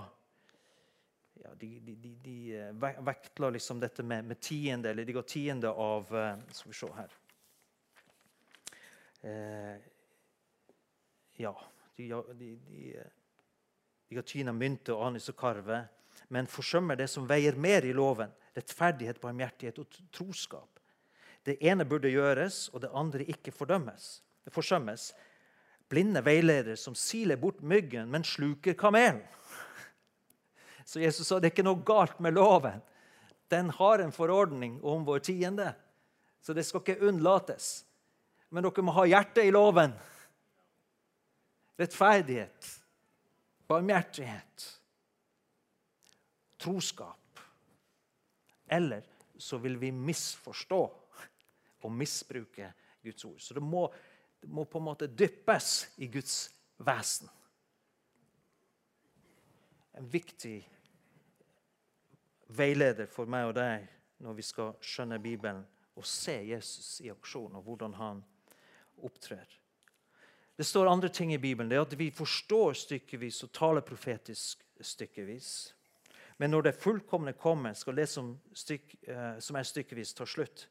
ja, 1.42 1.52
de, 1.60 1.70
de, 1.84 2.16
de, 2.24 2.38
eh, 2.56 2.72
vektla 3.04 3.52
liksom 3.52 3.84
dette 3.84 4.02
med, 4.02 4.24
med 4.24 4.40
tiende, 4.40 4.90
eller 4.90 5.04
de 5.04 5.18
ga 5.18 5.22
tiende 5.28 5.70
av 5.70 6.14
eh, 6.16 6.34
Skal 6.56 6.72
vi 6.72 6.80
se 6.80 6.92
her 6.96 7.18
eh, 9.22 9.76
Ja, 11.36 11.52
de, 11.96 12.08
de, 12.08 12.58
de, 12.68 13.02
de 14.08 14.16
har 14.16 14.24
tyna 14.24 14.52
mynte 14.56 14.94
og 14.94 15.06
anis 15.10 15.28
og 15.28 15.36
karve, 15.36 15.82
men 16.32 16.48
forsømmer 16.48 16.96
det 16.96 17.10
som 17.12 17.26
veier 17.28 17.58
mer 17.60 17.84
i 17.84 17.92
loven. 17.92 18.32
Rettferdighet, 18.56 19.20
barmhjertighet 19.20 19.78
og 19.82 19.98
troskap. 20.14 20.80
Det 21.46 21.58
ene 21.60 21.84
burde 21.86 22.10
gjøres, 22.10 22.70
og 22.72 22.82
det 22.82 22.90
andre 22.94 23.26
ikke 23.30 23.52
fordømmes. 23.54 24.08
Det 24.44 24.54
forsømmes. 24.54 25.10
Blinde 25.88 26.24
veiledere 26.24 26.76
som 26.80 26.96
siler 26.98 27.38
bort 27.38 27.60
myggen, 27.62 28.10
men 28.10 28.24
sluker 28.24 28.74
kamelen. 28.74 29.20
Så 30.88 31.00
Jesus 31.00 31.28
sa 31.28 31.38
det 31.38 31.50
er 31.50 31.54
ikke 31.54 31.66
noe 31.66 31.84
galt 31.86 32.18
med 32.22 32.34
loven. 32.34 32.82
Den 33.50 33.70
har 33.70 34.02
en 34.02 34.14
forordning 34.14 34.80
om 34.82 35.04
vår 35.06 35.22
tiende, 35.22 35.70
så 36.42 36.54
det 36.54 36.64
skal 36.66 36.82
ikke 36.82 37.06
unnlates. 37.06 37.85
Men 38.56 38.64
dere 38.64 38.82
må 38.88 38.92
ha 38.96 39.02
hjertet 39.04 39.44
i 39.44 39.52
loven. 39.52 39.92
Rettferdighet, 41.76 42.68
barmhjertighet, 43.68 44.62
troskap 46.56 47.40
Eller 48.66 49.04
så 49.36 49.58
vil 49.60 49.76
vi 49.76 49.90
misforstå 49.92 50.78
og 51.84 51.92
misbruke 51.92 52.70
Guds 53.02 53.24
ord. 53.28 53.40
Så 53.44 53.54
det 53.54 53.62
må, 53.62 53.82
det 54.40 54.48
må 54.48 54.64
på 54.64 54.80
en 54.80 54.86
måte 54.86 55.06
dyppes 55.06 55.74
i 56.00 56.08
Guds 56.08 56.38
vesen. 56.80 57.28
En 60.00 60.08
viktig 60.08 60.54
veileder 62.56 63.04
for 63.12 63.28
meg 63.28 63.50
og 63.50 63.54
deg 63.60 63.84
når 64.24 64.38
vi 64.40 64.46
skal 64.48 64.72
skjønne 64.80 65.20
Bibelen 65.20 65.60
og 65.92 66.08
se 66.08 66.38
Jesus 66.48 67.02
i 67.04 67.12
aksjon 67.12 67.60
og 67.60 67.68
hvordan 67.68 67.98
han 68.00 68.24
opptrer. 69.04 69.46
Det 70.56 70.64
står 70.64 70.88
andre 70.88 71.08
ting 71.08 71.34
i 71.34 71.38
Bibelen. 71.38 71.68
Det 71.68 71.76
er 71.76 71.84
at 71.84 71.98
Vi 71.98 72.10
forstår 72.10 72.72
stykkevis 72.72 73.42
og 73.44 73.52
taler 73.52 73.84
profetisk 73.84 74.62
stykkevis. 74.80 75.74
Men 76.36 76.50
når 76.50 76.62
det 76.62 76.78
fullkomne 76.80 77.32
kommer, 77.32 77.74
skal 77.74 77.96
det 77.96 78.08
som, 78.08 78.34
styk, 78.54 78.96
eh, 79.08 79.38
som 79.40 79.56
er 79.56 79.68
stykkevis, 79.68 80.14
ta 80.14 80.26
slutt. 80.26 80.68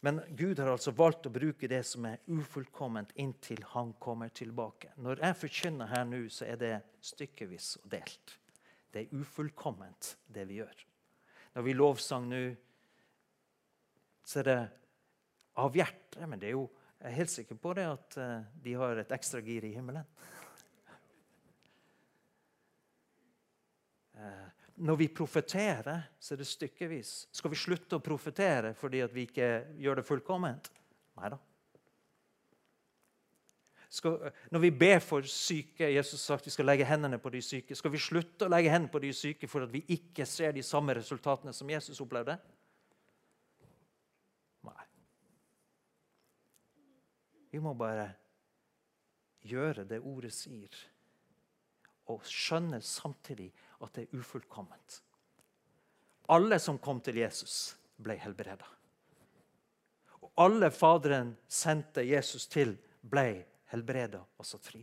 Men 0.00 0.20
Gud 0.36 0.58
har 0.58 0.70
altså 0.70 0.92
valgt 0.96 1.26
å 1.26 1.32
bruke 1.32 1.68
det 1.68 1.82
som 1.88 2.04
er 2.08 2.20
ufullkomment, 2.28 3.12
inntil 3.16 3.62
han 3.72 3.94
kommer 4.00 4.28
tilbake. 4.28 4.92
Når 4.96 5.22
jeg 5.24 5.38
forkynner 5.40 5.90
her 5.90 6.04
nå, 6.08 6.26
så 6.32 6.46
er 6.46 6.60
det 6.60 6.74
stykkevis 7.04 7.76
og 7.82 7.90
delt. 7.96 8.36
Det 8.92 9.02
er 9.02 9.16
ufullkomment, 9.16 10.16
det 10.28 10.46
vi 10.48 10.60
gjør. 10.60 10.84
Når 11.56 11.64
vi 11.64 11.76
lovsang 11.76 12.28
nå, 12.28 12.42
så 14.26 14.40
er 14.40 14.48
det 14.48 14.58
av 15.56 15.76
hjertet. 15.76 16.22
Men 16.28 16.40
det 16.40 16.50
er 16.50 16.56
jo, 16.56 16.66
jeg 17.00 17.10
er 17.10 17.16
helt 17.18 17.30
sikker 17.30 17.58
på 17.60 17.74
det 17.76 17.86
at 17.90 18.16
eh, 18.18 18.44
de 18.64 18.74
har 18.80 18.98
et 18.98 19.12
ekstra 19.14 19.42
gir 19.44 19.68
i 19.68 19.74
himmelen. 19.76 20.06
Eh, 24.16 24.46
når 24.76 24.96
vi 24.96 25.08
profeterer, 25.12 26.06
så 26.20 26.34
er 26.34 26.38
det 26.40 26.46
stykkevis. 26.48 27.10
Skal 27.36 27.52
vi 27.52 27.58
slutte 27.60 27.98
å 27.98 28.04
profetere 28.04 28.74
fordi 28.76 29.02
vi 29.12 29.26
ikke 29.28 29.48
gjør 29.80 30.00
det 30.00 30.04
fullkomment? 30.08 30.70
Nei 31.16 31.30
da. 31.32 31.38
når 34.52 34.60
vi 34.60 34.70
ber 34.70 34.98
for 35.00 35.24
syke 35.24 35.88
Jesus 35.88 36.20
har 36.26 36.36
sagt 36.36 36.46
vi 36.46 36.52
skal 36.52 36.68
legge 36.68 36.84
hendene 36.84 37.18
på 37.18 37.30
de 37.32 37.40
syke, 37.40 37.76
skal 37.78 37.92
vi 37.94 38.02
slutte 38.02 38.44
å 38.44 38.52
legge 38.52 38.72
hendene 38.72 38.92
på 38.92 39.00
de 39.00 39.12
syke 39.16 39.48
for 39.48 39.64
at 39.64 39.72
vi 39.72 39.84
ikke 39.94 40.26
ser 40.28 40.52
de 40.52 40.64
samme 40.66 40.94
resultatene 40.98 41.54
som 41.56 41.70
Jesus 41.70 42.00
opplevde? 42.04 42.36
Nei. 44.66 44.84
Vi 47.56 47.60
må 47.64 47.70
bare 47.72 48.10
gjøre 49.48 49.86
det 49.88 50.02
ordet 50.04 50.28
sier, 50.36 50.74
og 52.12 52.26
skjønne 52.28 52.82
samtidig 52.84 53.46
at 53.80 53.94
det 53.96 54.02
er 54.04 54.18
ufullkomment. 54.20 54.98
Alle 56.36 56.58
som 56.60 56.76
kom 56.84 57.00
til 57.00 57.16
Jesus, 57.22 57.72
ble 57.96 58.18
helbreda. 58.20 58.68
Og 60.20 60.34
alle 60.44 60.68
Faderen 60.68 61.32
sendte 61.48 62.04
Jesus 62.04 62.44
til, 62.52 62.74
ble 63.00 63.46
helbreda 63.72 64.20
og 64.20 64.44
satt 64.44 64.68
fri. 64.68 64.82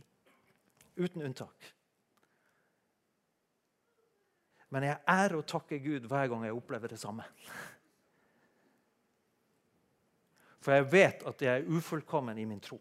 Uten 0.98 1.22
unntak. 1.28 1.70
Men 4.74 4.88
jeg 4.90 4.98
ærer 5.14 5.38
og 5.38 5.46
takker 5.46 5.78
Gud 5.78 6.10
hver 6.10 6.26
gang 6.32 6.48
jeg 6.48 6.58
opplever 6.58 6.90
det 6.90 6.98
samme. 6.98 7.22
For 10.64 10.72
jeg 10.72 10.88
vet 10.88 11.24
at 11.28 11.42
jeg 11.44 11.60
er 11.60 11.68
ufullkommen 11.68 12.38
i 12.40 12.46
min 12.48 12.62
tro. 12.64 12.78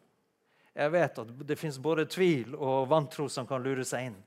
Jeg 0.74 0.92
vet 0.94 1.20
at 1.20 1.32
det 1.46 1.58
fins 1.60 1.78
både 1.84 2.08
tvil 2.10 2.56
og 2.56 2.88
vantro 2.90 3.28
som 3.30 3.48
kan 3.50 3.62
lure 3.62 3.84
seg 3.86 4.08
inn. 4.08 4.20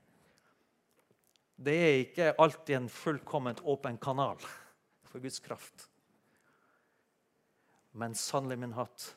Det 1.57 1.73
er 1.73 1.95
ikke 2.03 2.35
alltid 2.37 2.75
en 2.77 2.89
fullkomment 2.93 3.63
åpen 3.65 3.97
kanal 3.97 4.37
for 5.09 5.23
Guds 5.23 5.39
kraft. 5.41 5.87
Men 7.97 8.13
sannelig 8.15 8.59
min 8.61 8.75
hatt, 8.77 9.07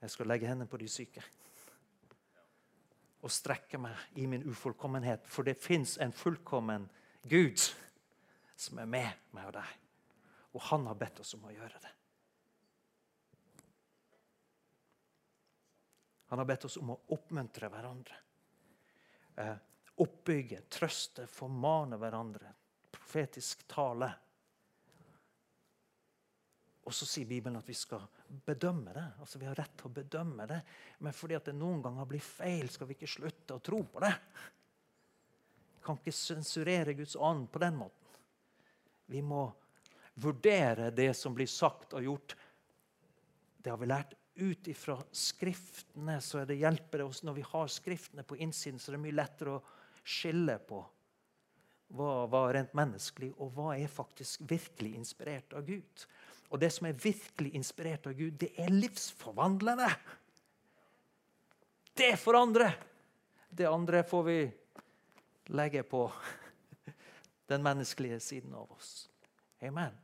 jeg 0.00 0.14
skal 0.14 0.30
legge 0.32 0.48
hendene 0.48 0.70
på 0.70 0.80
de 0.80 0.88
syke. 0.88 1.24
Og 3.20 3.32
strekke 3.32 3.78
meg 3.82 4.16
i 4.16 4.24
min 4.30 4.46
ufullkommenhet, 4.48 5.28
for 5.28 5.44
det 5.44 5.58
fins 5.60 5.98
en 6.00 6.16
fullkommen 6.16 6.88
Gud 7.28 7.60
som 8.56 8.80
er 8.80 8.88
med 8.88 9.36
meg 9.36 9.50
og 9.50 9.58
deg. 9.58 9.76
Og 10.56 10.64
han 10.70 10.88
har 10.88 10.96
bedt 10.96 11.20
oss 11.20 11.36
om 11.36 11.44
å 11.44 11.52
gjøre 11.52 11.76
det. 11.82 11.95
Han 16.36 16.38
har 16.38 16.48
bedt 16.52 16.64
oss 16.68 16.74
om 16.76 16.90
å 16.92 16.94
oppmuntre 17.16 17.70
hverandre. 17.72 18.16
Eh, 19.40 19.54
oppbygge, 20.04 20.58
trøste, 20.68 21.24
formane 21.32 21.96
hverandre. 21.96 22.50
Profetisk 22.92 23.62
tale. 23.72 24.10
Og 26.84 26.92
så 26.92 27.08
sier 27.08 27.24
Bibelen 27.30 27.56
at 27.56 27.70
vi 27.72 27.76
skal 27.80 28.04
bedømme 28.50 28.92
det. 28.92 29.06
Altså 29.24 29.40
Vi 29.40 29.48
har 29.48 29.56
rett 29.56 29.72
til 29.80 29.88
å 29.88 29.94
bedømme 29.96 30.44
det. 30.52 30.60
Men 31.08 31.16
fordi 31.16 31.38
at 31.38 31.48
det 31.48 31.56
noen 31.56 31.80
ganger 31.88 32.10
blir 32.12 32.28
feil, 32.28 32.68
skal 32.68 32.92
vi 32.92 32.98
ikke 32.98 33.08
slutte 33.14 33.56
å 33.56 33.64
tro 33.70 33.80
på 33.96 34.04
det. 34.04 34.12
Vi 35.78 35.86
kan 35.88 35.96
ikke 35.96 36.16
sensurere 36.20 36.98
Guds 37.00 37.16
ånd 37.16 37.48
på 37.48 37.64
den 37.64 37.80
måten. 37.80 38.20
Vi 39.08 39.24
må 39.24 39.46
vurdere 40.20 40.92
det 40.92 41.14
som 41.16 41.32
blir 41.32 41.48
sagt 41.48 41.96
og 41.96 42.04
gjort. 42.04 42.36
Det 43.56 43.72
har 43.72 43.80
vi 43.80 43.88
lært 43.88 44.12
ut 44.36 44.68
ifra 44.68 44.98
Skriftene. 45.10 46.20
så 46.20 46.44
det 46.44 46.58
hjelper 46.60 46.98
det 46.98 47.04
oss 47.04 47.22
Når 47.22 47.34
vi 47.34 47.44
har 47.46 47.68
Skriftene 47.68 48.22
på 48.22 48.36
innsiden, 48.36 48.78
så 48.78 48.90
er 48.90 48.96
det 48.96 49.04
mye 49.06 49.16
lettere 49.16 49.56
å 49.56 49.64
skille 50.06 50.58
på 50.58 50.84
hva 51.94 52.26
var 52.26 52.52
rent 52.56 52.72
menneskelig, 52.74 53.30
og 53.38 53.52
hva 53.54 53.76
er 53.78 53.90
faktisk 53.90 54.42
virkelig 54.50 54.96
inspirert 54.98 55.54
av 55.54 55.66
Gud. 55.68 56.06
Og 56.50 56.58
det 56.58 56.70
som 56.74 56.88
er 56.88 56.98
virkelig 56.98 57.52
inspirert 57.54 58.08
av 58.10 58.16
Gud, 58.18 58.34
det 58.40 58.52
er 58.58 58.72
livsforvandlende. 58.74 59.88
Det 61.96 62.12
forandrer. 62.18 62.74
Det 63.48 63.68
andre 63.70 64.02
får 64.04 64.24
vi 64.26 64.38
legge 65.54 65.82
på 65.86 66.02
den 67.50 67.62
menneskelige 67.62 68.20
siden 68.20 68.54
av 68.54 68.72
oss. 68.72 69.08
Amen. 69.62 69.94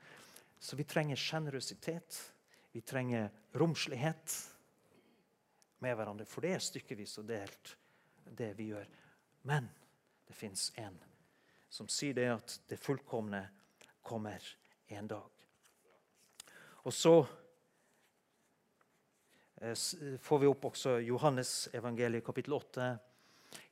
Så 0.63 0.79
vi 0.79 0.87
trenger 0.87 1.19
sjenerøsitet. 1.19 2.32
Vi 2.73 2.81
trenger 2.81 3.31
romslighet 3.59 4.35
med 5.83 5.97
hverandre. 5.97 6.27
For 6.29 6.45
det 6.45 6.55
er 6.57 6.65
stykkevis 6.65 7.19
og 7.21 7.29
delt, 7.29 7.77
det 8.25 8.53
vi 8.59 8.71
gjør. 8.73 8.89
Men 9.49 9.69
det 10.29 10.37
fins 10.37 10.71
en 10.81 10.97
som 11.73 11.89
sier 11.89 12.13
det 12.17 12.29
at 12.29 12.59
det 12.69 12.77
fullkomne 12.81 13.41
kommer 14.05 14.45
en 14.93 15.07
dag. 15.09 15.29
Og 16.85 16.93
så 16.93 17.15
eh, 19.63 19.77
får 20.21 20.43
vi 20.43 20.51
opp 20.51 20.67
også 20.69 20.99
Johannes 21.07 21.71
evangeliet 21.73 22.27
kapittel 22.27 22.59
8. 22.59 22.91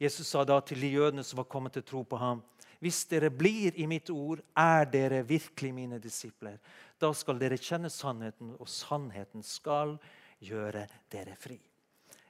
Jesus 0.01 0.29
sa 0.29 0.47
da 0.49 0.61
til 0.65 0.81
de 0.81 0.93
jødene 0.95 1.25
som 1.27 1.43
var 1.43 1.51
kommet 1.53 1.77
til 1.77 1.85
tro 1.85 2.03
på 2.09 2.21
ham 2.21 2.41
Hvis 2.81 3.03
dere 3.11 3.29
blir 3.31 3.77
i 3.77 3.87
mitt 3.87 4.09
ord, 4.11 4.41
er 4.57 4.89
dere 4.89 5.21
virkelig 5.29 5.73
mine 5.77 5.99
disipler. 6.01 6.57
Da 7.01 7.13
skal 7.17 7.39
dere 7.41 7.61
kjenne 7.61 7.91
sannheten, 7.93 8.55
og 8.57 8.69
sannheten 8.69 9.45
skal 9.45 9.99
gjøre 10.41 10.87
dere 11.13 11.37
fri. 11.37 11.59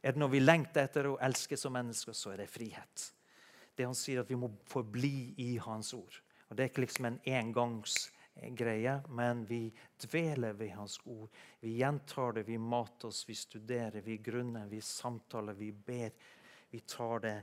Er 0.03 0.17
det 0.17 0.23
når 0.23 0.33
vi 0.33 0.43
lengter 0.43 0.89
etter 0.89 1.07
å 1.11 1.19
elske 1.23 1.59
som 1.61 1.75
mennesker, 1.77 2.17
så 2.17 2.35
er 2.35 2.43
det 2.43 2.51
frihet 2.51 3.11
det 3.81 3.87
han 3.87 3.97
sier 3.97 4.21
at 4.21 4.29
vi 4.29 4.37
må 4.37 4.51
forbli 4.69 5.33
i 5.41 5.55
hans 5.65 5.95
ord. 5.97 6.17
Og 6.49 6.57
Det 6.57 6.65
er 6.65 6.69
ikke 6.69 6.83
liksom 6.85 7.07
en 7.09 7.21
engangsgreie, 7.25 8.97
men 9.09 9.45
vi 9.49 9.71
dveler 10.05 10.53
ved 10.59 10.75
hans 10.75 10.99
ord. 11.05 11.31
Vi 11.61 11.79
gjentar 11.79 12.35
det, 12.37 12.45
vi 12.49 12.59
mater 12.59 13.09
oss, 13.09 13.23
vi 13.29 13.35
studerer, 13.39 14.03
vi 14.05 14.19
grunner, 14.19 14.67
vi 14.69 14.83
samtaler, 14.85 15.57
vi 15.57 15.71
ber. 15.73 16.13
Vi 16.71 16.81
tar 16.81 17.25
det 17.25 17.37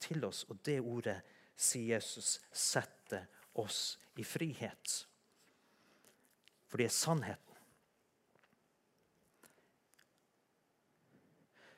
til 0.00 0.24
oss. 0.24 0.46
Og 0.48 0.62
det 0.64 0.78
ordet, 0.80 1.18
sier 1.56 1.94
Jesus, 1.94 2.40
setter 2.52 3.26
oss 3.58 3.98
i 4.16 4.24
frihet. 4.24 4.98
For 6.68 6.80
det 6.80 6.88
er 6.88 6.96
sannheten. 6.96 7.48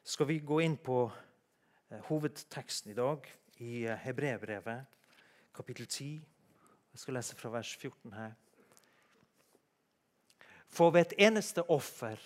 Skal 0.05 0.29
vi 0.29 0.39
gå 0.45 0.61
inn 0.61 0.77
på 0.77 1.07
eh, 1.09 2.03
hovedteksten 2.11 2.93
i 2.93 2.99
dag? 2.99 3.25
i 3.63 3.87
Hebrevbrevet, 3.87 4.87
kapittel 5.55 5.87
10. 5.87 6.25
Jeg 6.93 7.01
skal 7.01 7.15
lese 7.15 7.37
fra 7.37 7.51
vers 7.55 7.77
14 7.77 8.13
her. 8.13 8.33
For 10.67 10.91
ved 10.91 11.07
et 11.07 11.15
eneste 11.29 11.63
offer 11.71 12.19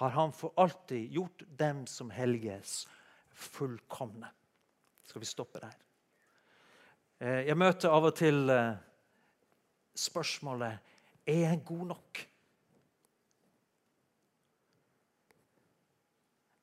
har 0.00 0.14
han 0.16 0.32
for 0.32 0.54
alltid 0.56 1.10
gjort 1.12 1.44
dem 1.58 1.86
som 1.86 2.10
helges, 2.10 2.86
fullkomne. 3.30 4.30
Skal 5.04 5.20
vi 5.20 5.28
stoppe 5.28 5.60
der? 5.60 5.76
Eh, 7.20 7.42
jeg 7.50 7.56
møter 7.60 7.92
av 7.92 8.06
og 8.08 8.14
til 8.16 8.48
eh, 8.48 8.78
spørsmålet 10.00 11.28
er 11.28 11.42
jeg 11.42 11.60
god 11.68 11.82
nok. 11.90 12.22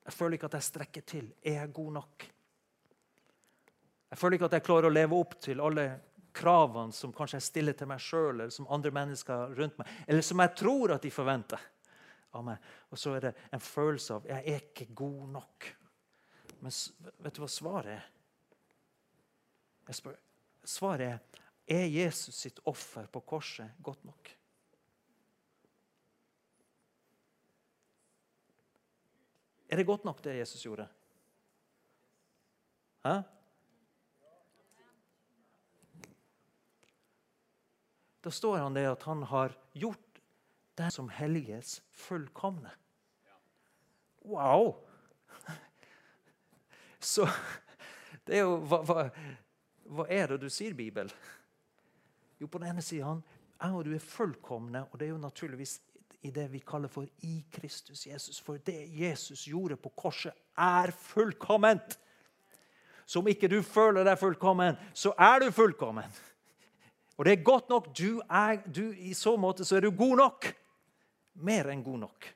Jeg 0.08 0.16
føler 0.16 0.34
ikke 0.34 0.50
at 0.50 0.58
jeg 0.58 0.66
strekker 0.66 1.06
til. 1.06 1.30
Er 1.46 1.60
jeg 1.60 1.72
god 1.78 1.94
nok? 2.00 2.26
Jeg 4.08 4.18
føler 4.18 4.38
ikke 4.38 4.48
at 4.48 4.58
jeg 4.58 4.66
klarer 4.66 4.88
å 4.88 4.96
leve 4.96 5.22
opp 5.22 5.38
til 5.44 5.62
alle 5.62 5.86
kravene 6.34 6.96
som 6.96 7.14
kanskje 7.14 7.38
jeg 7.38 7.46
stiller 7.46 7.78
til 7.78 7.90
meg 7.90 8.02
sjøl, 8.02 8.32
eller 8.32 8.52
som 8.54 8.66
andre 8.72 8.90
mennesker 8.94 9.54
rundt 9.58 9.78
meg, 9.78 9.96
eller 10.08 10.24
som 10.26 10.42
jeg 10.42 10.54
tror 10.58 10.94
at 10.96 11.04
de 11.04 11.12
forventer 11.12 11.66
av 12.34 12.46
meg. 12.50 12.70
Og 12.90 12.98
så 12.98 13.14
er 13.14 13.28
det 13.28 13.36
en 13.54 13.62
følelse 13.62 14.16
av 14.16 14.30
jeg 14.32 14.42
er 14.42 14.64
ikke 14.64 14.90
god 14.96 15.26
nok. 15.38 15.74
Men 16.64 16.74
vet 17.22 17.36
du 17.36 17.44
hva 17.44 17.52
svaret 17.52 17.94
er? 17.94 18.08
Jeg 19.88 20.00
spør, 20.00 20.16
svaret 20.68 21.08
er 21.08 21.38
er 21.68 21.84
Jesus 21.84 22.34
sitt 22.34 22.60
offer 22.64 23.06
på 23.12 23.20
korset 23.28 23.76
godt 23.84 24.04
nok? 24.08 24.30
Er 29.68 29.76
det 29.76 29.84
godt 29.84 30.06
nok, 30.08 30.22
det 30.24 30.38
Jesus 30.38 30.62
gjorde? 30.64 30.88
Hæ? 33.04 33.18
Da 38.24 38.32
står 38.32 38.56
han 38.64 38.74
det 38.74 38.86
at 38.88 39.04
han 39.04 39.22
har 39.28 39.52
gjort 39.76 40.22
det 40.80 40.88
som 40.94 41.10
helliges 41.12 41.82
fullkomne. 41.92 42.72
Wow! 44.24 44.72
Så 47.12 47.28
det 48.24 48.40
er 48.40 48.48
jo 48.48 48.56
hva, 48.64 48.80
hva, 48.88 49.04
hva 49.88 50.06
er 50.12 50.32
det 50.32 50.42
du 50.42 50.48
sier, 50.52 50.76
Bibel? 50.76 51.10
Jo, 52.38 52.46
på 52.46 52.60
den 52.60 52.70
ene 52.70 52.84
siden 52.84 53.22
jeg 53.58 53.74
og 53.74 53.84
du 53.88 53.94
er 53.96 54.02
fullkomne, 54.02 54.84
og 54.86 55.00
det 55.00 55.08
er 55.08 55.14
jo 55.16 55.22
naturligvis 55.22 55.80
i 56.22 56.30
det 56.34 56.46
vi 56.52 56.60
kaller 56.66 56.90
for 56.90 57.06
i 57.26 57.40
Kristus 57.52 58.06
Jesus. 58.06 58.40
For 58.40 58.58
det 58.62 58.86
Jesus 58.94 59.44
gjorde 59.50 59.76
på 59.76 59.90
korset, 59.96 60.34
er 60.58 60.90
fullkomment. 60.90 61.98
Så 63.06 63.18
om 63.18 63.28
ikke 63.30 63.50
du 63.50 63.62
føler 63.62 64.06
deg 64.06 64.18
fullkommen, 64.18 64.78
så 64.94 65.14
er 65.18 65.42
du 65.42 65.50
fullkommen. 65.54 66.10
Og 67.18 67.26
det 67.26 67.32
er 67.32 67.46
godt 67.46 67.70
nok. 67.70 67.90
Du 67.98 68.20
er, 68.30 68.60
du, 68.66 68.92
I 68.92 69.14
så 69.14 69.36
måte 69.36 69.64
så 69.64 69.76
er 69.76 69.86
du 69.86 69.90
god 69.90 70.16
nok. 70.22 70.50
Mer 71.34 71.70
enn 71.72 71.82
god 71.82 72.02
nok. 72.04 72.28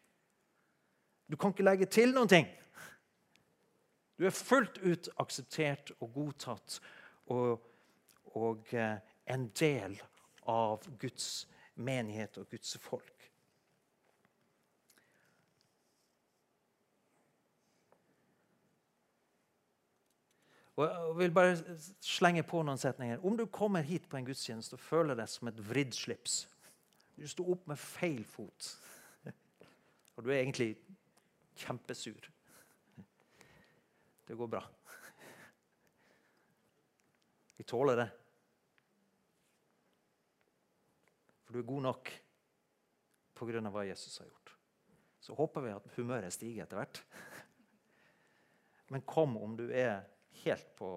Du 1.31 1.37
kan 1.37 1.55
ikke 1.55 1.67
legge 1.67 1.87
til 1.91 2.15
noen 2.15 2.31
ting. 2.31 2.49
Du 4.19 4.27
er 4.27 4.35
fullt 4.35 4.79
ut 4.83 5.09
akseptert 5.23 5.95
og 6.01 6.11
godtatt 6.15 6.81
og, 7.27 7.63
og 8.35 8.75
eh, 8.75 8.99
en 9.31 9.49
del 9.59 9.99
av 10.51 10.87
Guds 10.99 11.47
menighet 11.75 12.39
og 12.39 12.51
Guds 12.51 12.77
folk. 12.81 13.13
Og 20.77 20.89
jeg 20.89 21.17
vil 21.19 21.35
bare 21.37 21.57
slenge 22.01 22.43
på 22.49 22.63
noen 22.65 22.81
setninger. 22.81 23.21
Om 23.27 23.37
du 23.37 23.45
kommer 23.53 23.85
hit 23.85 24.09
på 24.09 24.17
en 24.17 24.27
gudstjeneste 24.27 24.79
og 24.79 24.81
føler 24.81 25.19
deg 25.19 25.29
som 25.29 25.51
et 25.51 25.61
vridd 25.69 25.93
slips 25.95 26.47
Du 27.13 27.27
sto 27.29 27.45
opp 27.53 27.67
med 27.69 27.77
feil 27.77 28.23
fot, 28.25 28.71
og 30.17 30.25
du 30.25 30.31
er 30.31 30.41
egentlig 30.41 30.73
kjempesur. 31.61 32.31
Det 34.27 34.39
går 34.39 34.49
bra. 34.49 34.63
Vi 37.57 37.65
tåler 37.65 37.97
det. 37.97 38.09
For 41.45 41.55
du 41.55 41.61
er 41.61 41.69
god 41.69 41.83
nok 41.88 42.12
pga. 43.37 43.61
hva 43.69 43.85
Jesus 43.85 44.19
har 44.19 44.27
gjort. 44.27 44.55
Så 45.21 45.35
håper 45.35 45.61
vi 45.61 45.75
at 45.75 45.88
humøret 45.97 46.33
stiger 46.33 46.65
etter 46.65 46.81
hvert. 46.81 47.03
Men 48.93 49.05
kom 49.07 49.37
om 49.37 49.57
du 49.57 49.69
er 49.69 50.03
helt 50.43 50.75
på, 50.77 50.91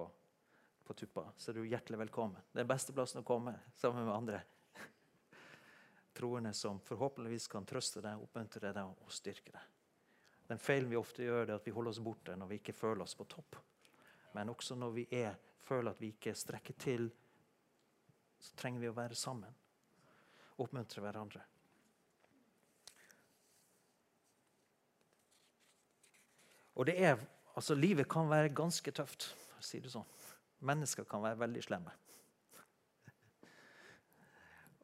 på 0.83 0.93
tuppa, 0.93 1.27
så 1.37 1.51
er 1.51 1.59
du 1.59 1.67
hjertelig 1.67 1.99
velkommen. 2.05 2.41
Det 2.51 2.63
er 2.63 2.69
beste 2.69 2.95
plassen 2.95 3.21
å 3.21 3.27
komme 3.27 3.53
sammen 3.75 4.07
med 4.07 4.15
andre 4.15 4.41
troende 6.17 6.53
som 6.53 6.79
forhåpentligvis 6.79 7.47
kan 7.51 7.67
trøste 7.67 8.03
deg, 8.05 8.21
oppmuntre 8.21 8.71
deg 8.71 8.83
og 8.85 9.13
styrke 9.13 9.53
deg. 9.53 9.71
Den 10.47 10.61
feilen 10.61 10.91
vi 10.91 10.97
ofte 10.99 11.25
gjør, 11.25 11.49
er 11.49 11.55
at 11.57 11.65
vi 11.65 11.73
holder 11.73 11.95
oss 11.95 12.03
borte 12.05 12.35
når 12.37 12.51
vi 12.51 12.59
ikke 12.61 12.77
føler 12.77 13.05
oss 13.05 13.17
på 13.17 13.25
topp. 13.29 13.57
Men 14.35 14.51
også 14.51 14.75
når 14.75 14.95
vi 14.97 15.05
er, 15.15 15.35
føler 15.65 15.95
at 15.95 16.01
vi 16.01 16.11
ikke 16.13 16.35
strekker 16.35 16.75
til, 16.79 17.07
så 18.39 18.55
trenger 18.59 18.83
vi 18.83 18.91
å 18.91 18.97
være 18.97 19.17
sammen. 19.17 19.53
Oppmuntre 20.61 21.03
hverandre. 21.03 21.43
Og 26.75 26.91
det 26.91 26.99
er 26.99 27.15
Altså, 27.55 27.71
Livet 27.71 28.09
kan 28.11 28.27
være 28.27 28.49
ganske 28.51 28.91
tøft, 28.91 29.29
for 29.47 29.61
å 29.61 29.63
si 29.63 29.79
det 29.79 29.87
sånn. 29.93 30.07
Mennesker 30.67 31.05
kan 31.07 31.21
være 31.23 31.39
veldig 31.39 31.61
slemme. 31.63 31.93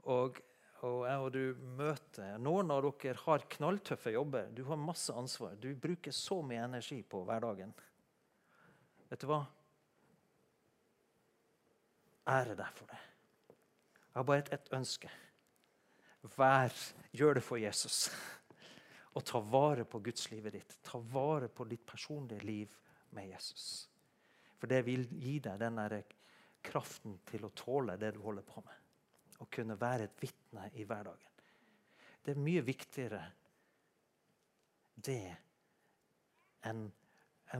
Og, 0.07 0.39
og 0.87 1.01
jeg 1.03 1.25
og 1.25 1.27
du 1.35 1.65
møter 1.77 2.39
Noen 2.39 2.71
av 2.71 2.87
dere 2.87 3.19
har 3.25 3.43
knalltøffe 3.57 4.15
jobber. 4.15 4.47
Du 4.55 4.63
har 4.69 4.79
masse 4.79 5.11
ansvar. 5.11 5.59
Du 5.59 5.67
bruker 5.75 6.15
så 6.15 6.39
mye 6.39 6.63
energi 6.63 7.01
på 7.03 7.25
hverdagen. 7.27 7.75
Vet 9.11 9.21
du 9.21 9.27
hva? 9.27 9.41
Ære 12.31 12.55
deg 12.55 12.75
for 12.77 12.87
det. 12.87 12.99
Jeg 14.11 14.19
har 14.19 14.27
bare 14.27 14.43
et, 14.45 14.51
et 14.55 14.69
ønske. 14.77 15.09
Vær, 16.37 16.75
gjør 17.11 17.39
det 17.39 17.43
for 17.43 17.59
Jesus 17.59 18.05
og 19.11 19.25
ta 19.27 19.41
vare 19.43 19.83
på 19.83 19.99
gudslivet 19.99 20.55
ditt. 20.55 20.77
Ta 20.85 20.99
vare 21.11 21.49
på 21.51 21.65
ditt 21.67 21.83
personlige 21.85 22.45
liv 22.47 22.75
med 23.17 23.27
Jesus. 23.33 23.89
For 24.55 24.71
det 24.71 24.85
vil 24.87 25.07
gi 25.19 25.39
deg 25.43 25.59
den 25.59 25.81
kraften 26.63 27.17
til 27.27 27.45
å 27.45 27.51
tåle 27.57 27.97
det 27.99 28.13
du 28.15 28.21
holder 28.23 28.45
på 28.47 28.63
med. 28.63 28.77
Å 29.41 29.49
kunne 29.51 29.79
være 29.79 30.07
et 30.07 30.21
vitne 30.21 30.69
i 30.77 30.85
hverdagen. 30.85 31.27
Det 32.21 32.35
er 32.35 32.43
mye 32.45 32.63
viktigere 32.63 33.21
det 34.95 35.35
enn 36.69 36.85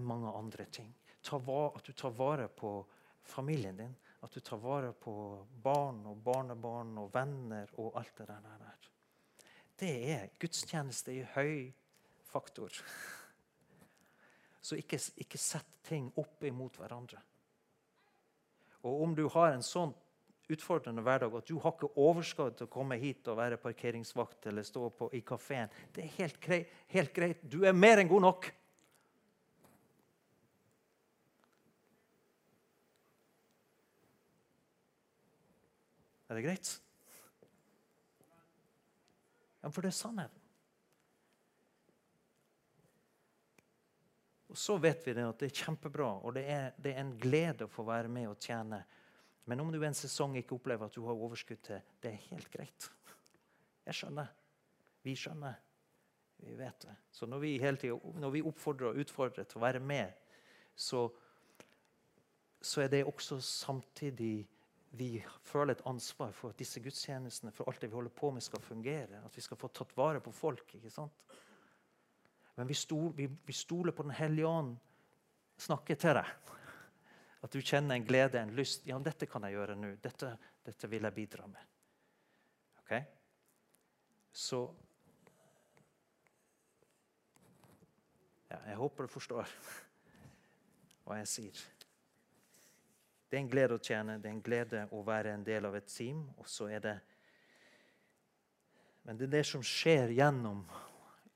mange 0.06 0.32
andre 0.38 0.68
ting. 0.72 0.92
At 1.22 1.86
du 1.86 1.94
tar 1.94 2.16
vare 2.18 2.48
på 2.48 2.86
familien 3.24 3.78
din. 3.78 3.96
At 4.22 4.34
du 4.34 4.40
tar 4.40 4.58
vare 4.58 4.92
på 4.94 5.14
barn 5.64 6.06
og 6.06 6.18
barnebarn 6.24 6.98
og 7.02 7.14
venner 7.14 7.70
og 7.78 7.98
alt 7.98 8.18
det 8.18 8.28
der 8.28 8.42
det 9.82 9.94
er 10.14 10.30
gudstjeneste 10.38 11.14
i 11.16 11.24
høy 11.34 11.72
faktor. 12.30 12.76
Så 14.62 14.78
ikke, 14.78 15.00
ikke 15.24 15.42
sett 15.42 15.80
ting 15.88 16.12
opp 16.22 16.44
imot 16.46 16.78
hverandre. 16.78 17.18
Og 18.86 19.02
om 19.08 19.16
du 19.18 19.26
har 19.34 19.56
en 19.56 19.66
sånn 19.66 19.94
utfordrende 20.52 21.02
hverdag 21.06 21.34
at 21.38 21.50
du 21.50 21.58
har 21.64 21.74
ikke 21.74 21.90
overskudd 22.02 22.60
til 22.60 22.68
å 22.68 22.74
komme 22.74 22.98
hit 23.02 23.26
og 23.32 23.40
være 23.40 23.58
parkeringsvakt 23.62 24.50
eller 24.52 24.66
stå 24.68 24.90
på, 24.94 25.10
i 25.18 25.24
kafeen, 25.26 25.72
det 25.96 26.06
er 26.06 26.16
helt 26.20 26.38
greit, 26.44 26.78
helt 26.94 27.14
greit. 27.16 27.42
Du 27.42 27.64
er 27.66 27.78
mer 27.78 28.02
enn 28.02 28.12
god 28.12 28.26
nok. 28.28 28.52
Er 36.32 36.38
det 36.38 36.46
greit? 36.46 36.70
Ja, 39.60 39.68
for 39.68 39.84
det 39.84 39.90
er 39.92 39.98
sannheten. 39.98 40.38
Og 44.52 44.58
Så 44.58 44.78
vet 44.84 45.04
vi 45.08 45.14
det 45.16 45.26
at 45.28 45.44
det 45.44 45.50
er 45.50 45.60
kjempebra, 45.66 46.08
og 46.24 46.36
det 46.36 46.44
er, 46.48 46.70
det 46.80 46.94
er, 46.94 47.02
en 47.04 47.18
glede 47.20 47.68
å 47.68 47.72
få 47.72 47.84
være 47.88 48.08
med 48.12 48.30
og 48.30 48.40
tjene. 48.40 48.80
Men 49.48 49.64
om 49.64 49.72
du 49.72 49.80
en 49.84 49.96
sesong 49.96 50.38
ikke 50.40 50.56
opplever 50.56 50.88
at 50.88 50.96
du 50.96 51.04
har 51.06 51.20
overskudd 51.20 51.62
til, 51.68 51.84
det 52.04 52.14
er 52.14 52.26
helt 52.30 52.48
greit. 52.52 52.88
Jeg 53.88 54.00
skjønner. 54.00 54.32
Vi 55.04 55.18
skjønner. 55.20 55.60
Vi 56.48 56.56
vet 56.56 56.88
det. 56.88 56.96
Så 57.12 57.28
når 57.28 57.44
vi, 57.44 57.52
hele 57.60 57.80
tiden, 57.80 58.20
når 58.24 58.36
vi 58.38 58.44
oppfordrer 58.48 58.92
og 58.92 59.04
utfordrer 59.04 59.48
til 59.48 59.60
å 59.60 59.66
være 59.66 59.84
med, 59.84 60.16
så, 60.76 61.06
så 62.62 62.84
er 62.84 62.92
det 62.92 63.04
også 63.08 63.40
samtidig 63.44 64.48
vi 64.92 65.24
føler 65.44 65.78
et 65.78 65.86
ansvar 65.88 66.34
for 66.36 66.52
at 66.52 66.60
disse 66.60 66.82
gudstjenestene 66.84 67.54
for 67.56 67.70
alt 67.70 67.82
det 67.82 67.90
vi 67.90 67.96
holder 67.96 68.12
på 68.16 68.32
med, 68.36 68.44
skal 68.44 68.62
fungere. 68.62 69.22
At 69.26 69.36
vi 69.36 69.42
skal 69.42 69.58
få 69.58 69.70
tatt 69.72 69.94
vare 69.98 70.20
på 70.20 70.34
folk. 70.36 70.76
ikke 70.76 70.92
sant? 70.92 71.24
Men 72.56 72.68
vi, 72.68 72.76
stol, 72.76 73.14
vi, 73.16 73.30
vi 73.46 73.54
stoler 73.56 73.96
på 73.96 74.04
Den 74.04 74.12
hellige 74.12 74.48
ånd 74.48 74.76
snakker 75.58 75.96
til 75.96 76.18
deg. 76.20 76.58
At 77.42 77.56
du 77.56 77.62
kjenner 77.62 77.96
en 77.96 78.06
glede, 78.06 78.42
en 78.42 78.54
lyst. 78.58 78.84
Ja, 78.86 79.00
dette 79.00 79.26
kan 79.30 79.48
jeg 79.48 79.56
gjøre 79.56 79.78
nå. 79.80 79.96
Dette, 80.04 80.36
dette 80.66 80.90
vil 80.92 81.08
jeg 81.08 81.16
bidra 81.16 81.48
med. 81.48 81.72
Ok? 82.84 82.94
Så 84.32 84.62
ja, 88.52 88.60
Jeg 88.68 88.76
håper 88.76 89.08
du 89.08 89.12
forstår 89.12 89.48
hva 91.06 91.18
jeg 91.22 91.32
sier. 91.32 91.64
Det 93.32 93.38
er 93.38 93.46
en 93.46 93.52
glede 93.52 93.76
å 93.78 93.80
tjene, 93.80 94.18
det 94.20 94.28
er 94.28 94.34
en 94.36 94.44
glede 94.44 94.80
å 94.92 95.02
være 95.08 95.32
en 95.32 95.44
del 95.48 95.64
av 95.64 95.76
et 95.78 95.86
team. 95.88 96.26
Og 96.36 96.50
så 96.52 96.68
er 96.68 96.82
det 96.84 96.98
Men 99.08 99.18
det 99.18 99.30
er 99.30 99.32
det 99.40 99.46
som 99.48 99.64
skjer 99.66 100.12
gjennom 100.14 100.60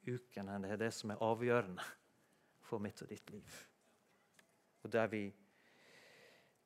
ukene, 0.05 0.59
det 0.61 0.73
er 0.75 0.81
det 0.83 0.91
som 0.93 1.09
er 1.09 1.23
avgjørende 1.23 1.85
for 2.67 2.83
mitt 2.83 2.99
og 3.01 3.09
ditt 3.09 3.31
liv. 3.31 3.55
Og 4.83 4.91
der 4.91 5.07
vi, 5.07 5.23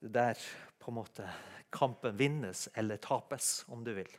der 0.02 0.42
på 0.80 0.92
en 0.92 0.98
måte 0.98 1.30
kampen 1.72 2.18
vinnes 2.18 2.66
eller 2.74 2.98
tapes, 2.98 3.64
om 3.70 3.86
du 3.86 3.94
vil. 3.94 4.12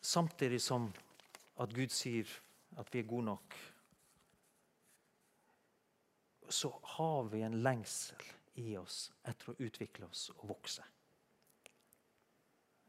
Samtidig 0.00 0.60
som 0.60 0.92
at 1.58 1.74
Gud 1.74 1.90
sier 1.90 2.28
at 2.78 2.94
vi 2.94 3.00
er 3.00 3.10
gode 3.10 3.32
nok, 3.32 3.58
så 6.52 6.80
har 6.82 7.24
vi 7.32 7.42
en 7.42 7.62
lengsel 7.62 8.22
i 8.54 8.76
oss 8.76 9.12
etter 9.22 9.52
å 9.52 9.58
utvikle 9.58 10.06
oss 10.06 10.28
og 10.36 10.48
vokse. 10.50 10.84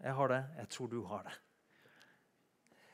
Jeg 0.01 0.17
har 0.17 0.31
det, 0.31 0.41
jeg 0.57 0.69
tror 0.73 0.89
du 0.89 1.01
har 1.05 1.23
det. 1.27 1.33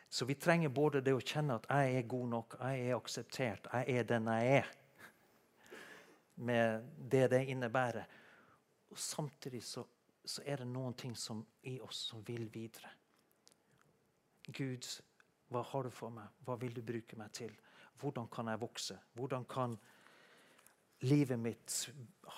Så 0.09 0.25
vi 0.25 0.35
trenger 0.35 0.69
både 0.69 1.01
det 1.03 1.13
å 1.15 1.23
kjenne 1.23 1.57
at 1.59 1.67
jeg 1.71 1.97
er 1.99 2.07
god 2.09 2.29
nok, 2.31 2.55
jeg 2.59 2.85
er 2.87 2.95
akseptert, 2.97 3.67
jeg 3.73 3.99
er 3.99 4.07
den 4.07 4.29
jeg 4.31 4.61
er. 4.61 4.71
Med 6.35 6.87
det 7.11 7.25
det 7.31 7.43
innebærer. 7.51 8.07
Og 8.91 8.99
Samtidig 8.99 9.63
så, 9.63 9.83
så 10.23 10.43
er 10.45 10.61
det 10.61 10.67
noen 10.69 10.93
ting 10.93 11.15
som, 11.17 11.43
i 11.63 11.79
oss 11.81 12.07
som 12.11 12.23
vil 12.27 12.47
videre. 12.53 12.91
Gud, 14.47 14.87
hva 15.51 15.63
har 15.63 15.87
du 15.87 15.91
for 15.91 16.13
meg? 16.13 16.27
Hva 16.45 16.55
vil 16.59 16.75
du 16.75 16.83
bruke 16.85 17.19
meg 17.19 17.33
til? 17.35 17.51
Hvordan 17.99 18.27
kan 18.31 18.47
jeg 18.47 18.61
vokse? 18.61 18.99
Hvordan 19.17 19.45
kan 19.49 19.75
livet 21.05 21.39
mitt 21.39 21.89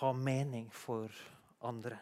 ha 0.02 0.14
mening 0.14 0.70
for 0.72 1.12
andre? 1.60 2.00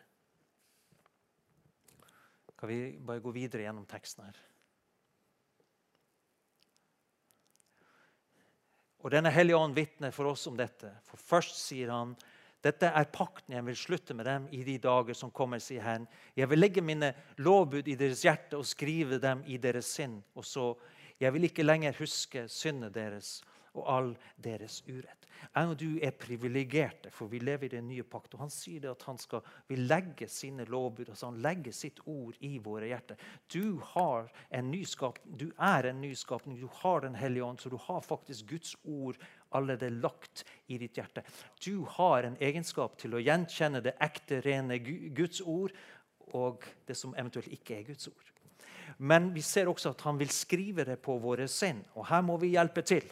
Kan 2.57 2.69
vi 2.69 2.97
bare 2.99 3.21
gå 3.21 3.31
videre 3.31 3.67
gjennom 3.67 3.85
teksten 3.85 4.25
her? 4.25 4.37
Og 9.05 9.13
Denne 9.13 9.29
hellige 9.31 9.59
ånd 9.59 9.77
vitner 9.77 10.11
for 10.11 10.31
oss 10.31 10.47
om 10.49 10.57
dette. 10.57 10.89
For 11.05 11.21
Først 11.21 11.59
sier 11.61 11.93
han 11.93 12.15
dette 12.65 12.89
er 12.89 13.05
pakten 13.13 13.53
jeg 13.53 13.65
vil 13.67 13.77
slutte 13.77 14.15
med 14.17 14.25
dem 14.25 14.47
i 14.51 14.63
de 14.65 14.79
dager 14.81 15.15
som 15.15 15.29
kommer, 15.31 15.61
sier 15.61 15.83
Herren. 15.85 16.07
Jeg 16.35 16.49
vil 16.49 16.59
legge 16.59 16.81
mine 16.81 17.11
lovbud 17.37 17.87
i 17.87 17.95
deres 17.95 18.23
hjerte 18.25 18.57
og 18.57 18.65
skrive 18.65 19.21
dem 19.21 19.43
i 19.45 19.59
deres 19.61 19.91
sinn. 19.93 20.17
Og 20.35 20.43
så, 20.43 20.71
jeg 21.21 21.31
vil 21.35 21.45
ikke 21.47 21.65
lenger 21.65 21.95
huske 22.01 22.47
syndene 22.49 22.89
deres 22.91 23.37
og 23.77 23.87
all 23.91 24.11
deres 24.43 24.81
urett. 24.87 25.27
Jeg 25.53 25.69
og 25.69 25.77
du 25.79 25.99
er 26.03 26.15
privilegerte, 26.17 27.11
for 27.13 27.29
vi 27.31 27.39
lever 27.39 27.67
i 27.67 27.75
den 27.77 27.87
nye 27.89 28.05
pakt. 28.07 28.33
Og 28.35 28.41
han 28.45 28.53
sier 28.53 28.81
det 28.83 28.89
at 28.91 29.05
han 29.07 29.19
skal 29.21 29.45
vil 29.69 29.85
legge 29.89 30.27
sine 30.31 30.65
lovbud, 30.69 31.09
altså 31.09 31.29
han 31.31 31.41
legger 31.43 31.75
sitt 31.75 32.01
ord 32.05 32.37
i 32.45 32.57
våre 32.63 32.89
hjerter. 32.89 33.19
Du 33.53 33.79
har 33.93 34.31
en 34.49 34.71
nyskap, 34.71 35.19
du 35.25 35.49
er 35.57 35.89
en 35.91 36.01
nyskapning, 36.01 36.59
du 36.59 36.69
har 36.81 37.01
Den 37.07 37.15
hellige 37.15 37.43
ånd, 37.45 37.59
så 37.59 37.69
du 37.69 37.77
har 37.77 38.01
faktisk 38.01 38.49
Guds 38.49 38.75
ord 38.83 39.17
allerede 39.55 39.89
lagt 39.89 40.43
i 40.67 40.77
ditt 40.77 40.97
hjerte. 40.97 41.23
Du 41.63 41.85
har 41.97 42.23
en 42.23 42.37
egenskap 42.41 42.97
til 42.99 43.15
å 43.15 43.21
gjenkjenne 43.21 43.83
det 43.85 43.95
ekte, 44.03 44.41
rene 44.45 44.79
Guds 44.79 45.41
ord 45.41 45.75
og 46.35 46.65
det 46.87 46.97
som 46.97 47.15
eventuelt 47.15 47.51
ikke 47.53 47.77
er 47.77 47.87
Guds 47.87 48.09
ord. 48.11 48.33
Men 48.97 49.29
vi 49.35 49.43
ser 49.45 49.69
også 49.69 49.91
at 49.93 50.03
han 50.07 50.19
vil 50.19 50.31
skrive 50.33 50.85
det 50.87 50.97
på 51.03 51.17
våre 51.21 51.47
sinn, 51.51 51.83
og 51.95 52.07
her 52.09 52.23
må 52.25 52.37
vi 52.41 52.55
hjelpe 52.55 52.83
til. 52.87 53.05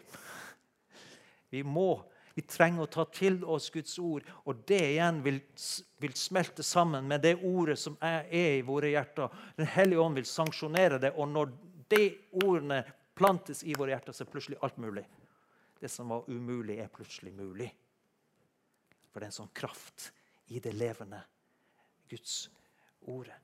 Vi, 1.50 1.62
må, 1.64 2.02
vi 2.36 2.44
trenger 2.48 2.86
å 2.86 2.92
ta 2.92 3.06
til 3.14 3.40
oss 3.48 3.70
Guds 3.74 3.98
ord, 4.02 4.26
og 4.46 4.64
det 4.68 4.82
igjen 4.96 5.22
vil, 5.26 5.40
vil 6.04 6.16
smelte 6.18 6.66
sammen 6.66 7.08
med 7.08 7.24
det 7.26 7.36
ordet 7.42 7.78
som 7.80 7.98
er, 8.02 8.26
er, 8.30 8.58
i 8.60 8.66
våre 8.66 8.92
hjerter. 8.92 9.34
Den 9.60 9.70
hellige 9.76 10.04
ånd 10.04 10.20
vil 10.20 10.28
sanksjonere 10.30 11.00
det, 11.04 11.14
og 11.16 11.30
når 11.32 11.54
de 11.94 12.04
ordene 12.44 12.82
plantes 13.16 13.64
i 13.64 13.78
våre 13.78 13.94
hjerter, 13.94 14.16
så 14.16 14.26
er 14.26 14.34
plutselig 14.34 14.60
alt 14.66 14.78
mulig. 14.82 15.06
Det 15.80 15.92
som 15.92 16.12
var 16.12 16.28
umulig, 16.28 16.80
er 16.82 16.92
plutselig 16.92 17.34
mulig. 17.36 17.70
For 19.12 19.22
det 19.22 19.30
er 19.30 19.32
en 19.32 19.40
sånn 19.40 19.56
kraft 19.56 20.10
i 20.52 20.60
det 20.60 20.74
levende 20.76 21.22
Guds 22.12 22.46
ordet. 23.08 23.38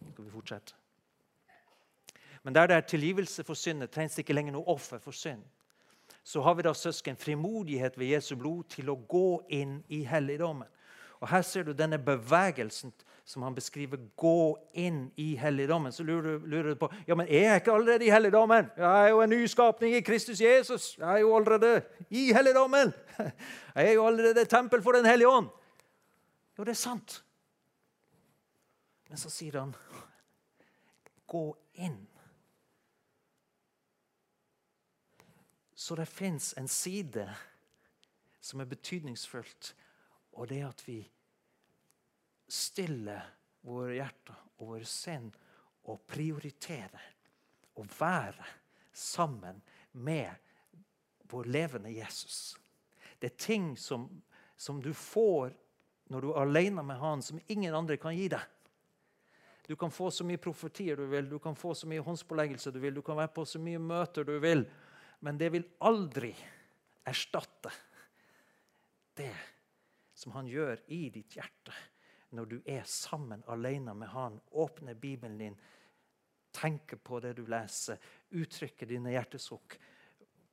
Skal 0.00 0.24
vi 0.24 0.32
fortsette. 0.32 0.79
Men 2.42 2.54
der 2.54 2.66
det 2.66 2.76
er 2.76 2.80
tilgivelse 2.80 3.44
for 3.44 3.54
syndet, 3.54 3.90
trengs 3.90 4.14
det 4.14 4.24
ikke 4.24 4.36
lenger 4.36 4.52
noe 4.56 4.68
offer 4.68 4.98
for 4.98 5.12
synd. 5.12 5.42
Så 6.24 6.40
har 6.40 6.54
vi 6.54 6.62
da 6.62 6.72
søsken 6.74 7.16
frimodighet 7.16 7.98
ved 7.98 8.14
Jesu 8.14 8.36
blod 8.36 8.64
til 8.72 8.90
å 8.92 8.96
gå 9.08 9.42
inn 9.48 9.80
i 9.88 10.02
helligdommen. 10.04 10.68
Og 11.20 11.28
Her 11.28 11.42
ser 11.42 11.62
du 11.62 11.72
denne 11.76 11.98
bevegelsen 11.98 12.92
som 13.24 13.42
han 13.42 13.54
beskriver. 13.54 14.00
Gå 14.16 14.58
inn 14.72 15.10
i 15.20 15.34
helligdommen. 15.36 15.92
Så 15.92 16.04
lurer 16.04 16.38
du, 16.38 16.46
lurer 16.46 16.72
du 16.72 16.80
på 16.80 16.88
ja, 17.06 17.14
men 17.14 17.28
er 17.28 17.44
jeg 17.44 17.62
ikke 17.62 17.74
allerede 17.76 18.06
i 18.06 18.12
helligdommen. 18.12 18.70
Jeg 18.76 19.04
er 19.04 19.08
jo 19.12 19.20
en 19.20 19.30
nyskapning 19.30 19.94
i 19.94 20.04
Kristus 20.04 20.40
Jesus. 20.40 20.96
Jeg 20.98 21.12
er 21.12 21.22
jo 21.24 21.34
allerede 21.36 21.82
i 22.08 22.30
helligdommen. 22.32 22.92
Jeg 23.74 23.86
er 23.86 23.92
jo 23.92 24.06
allerede 24.06 24.44
tempel 24.44 24.82
for 24.82 24.92
Den 24.92 25.06
hellige 25.06 25.28
ånd. 25.28 25.48
Jo, 26.58 26.64
det 26.64 26.72
er 26.72 26.80
sant. 26.80 27.20
Men 29.08 29.18
så 29.18 29.30
sier 29.30 29.60
han 29.60 29.74
gå 31.30 31.44
inn. 31.74 32.00
Så 35.90 35.96
det 35.96 36.06
fins 36.06 36.54
en 36.56 36.68
side 36.68 37.34
som 38.40 38.60
er 38.60 38.68
betydningsfullt, 38.70 39.72
og 40.38 40.46
det 40.46 40.60
er 40.60 40.68
at 40.68 40.82
vi 40.86 41.00
stiller 42.46 43.24
våre 43.66 43.96
hjerter 43.96 44.36
og 44.60 44.68
våre 44.68 44.86
sinn 44.86 45.24
og 45.90 46.04
prioriterer 46.06 47.08
å 47.74 47.82
være 47.90 48.46
sammen 48.94 49.58
med 49.98 50.30
vår 51.32 51.50
levende 51.50 51.90
Jesus. 51.90 52.54
Det 53.18 53.32
er 53.32 53.42
ting 53.48 53.72
som, 53.74 54.06
som 54.54 54.78
du 54.78 54.92
får 54.94 55.56
når 56.14 56.22
du 56.22 56.28
er 56.30 56.38
alene 56.44 56.84
med 56.86 57.02
Han, 57.02 57.18
som 57.18 57.42
ingen 57.48 57.74
andre 57.74 57.98
kan 57.98 58.14
gi 58.14 58.28
deg. 58.30 58.46
Du 59.66 59.74
kan 59.74 59.90
få 59.90 60.12
så 60.14 60.22
mye 60.22 60.38
profetier 60.38 61.02
du 61.02 61.10
vil, 61.10 61.26
du 61.26 61.40
kan 61.42 61.58
få 61.58 61.74
så 61.74 61.90
mye 61.90 62.06
håndspåleggelse 62.06 62.70
du 62.70 62.78
vil, 62.78 62.94
du 62.94 63.02
kan 63.02 63.18
være 63.18 63.34
på 63.34 63.42
så 63.42 63.58
mye 63.58 63.82
møter 63.82 64.30
du 64.30 64.36
vil, 64.38 64.64
men 65.20 65.38
det 65.38 65.50
vil 65.54 65.66
aldri 65.86 66.32
erstatte 67.08 67.72
det 69.16 69.34
som 70.14 70.32
han 70.32 70.48
gjør 70.48 70.82
i 70.92 71.06
ditt 71.12 71.36
hjerte 71.36 71.74
når 72.36 72.46
du 72.46 72.58
er 72.64 72.84
sammen 72.86 73.42
alene 73.50 73.94
med 73.94 74.08
han. 74.12 74.40
Åpner 74.50 74.94
Bibelen 74.94 75.38
din, 75.38 75.56
tenker 76.50 76.96
på 76.96 77.20
det 77.20 77.32
du 77.38 77.46
leser, 77.46 77.98
uttrykker 78.30 78.86
dine 78.86 79.12
hjertesukk. 79.14 79.76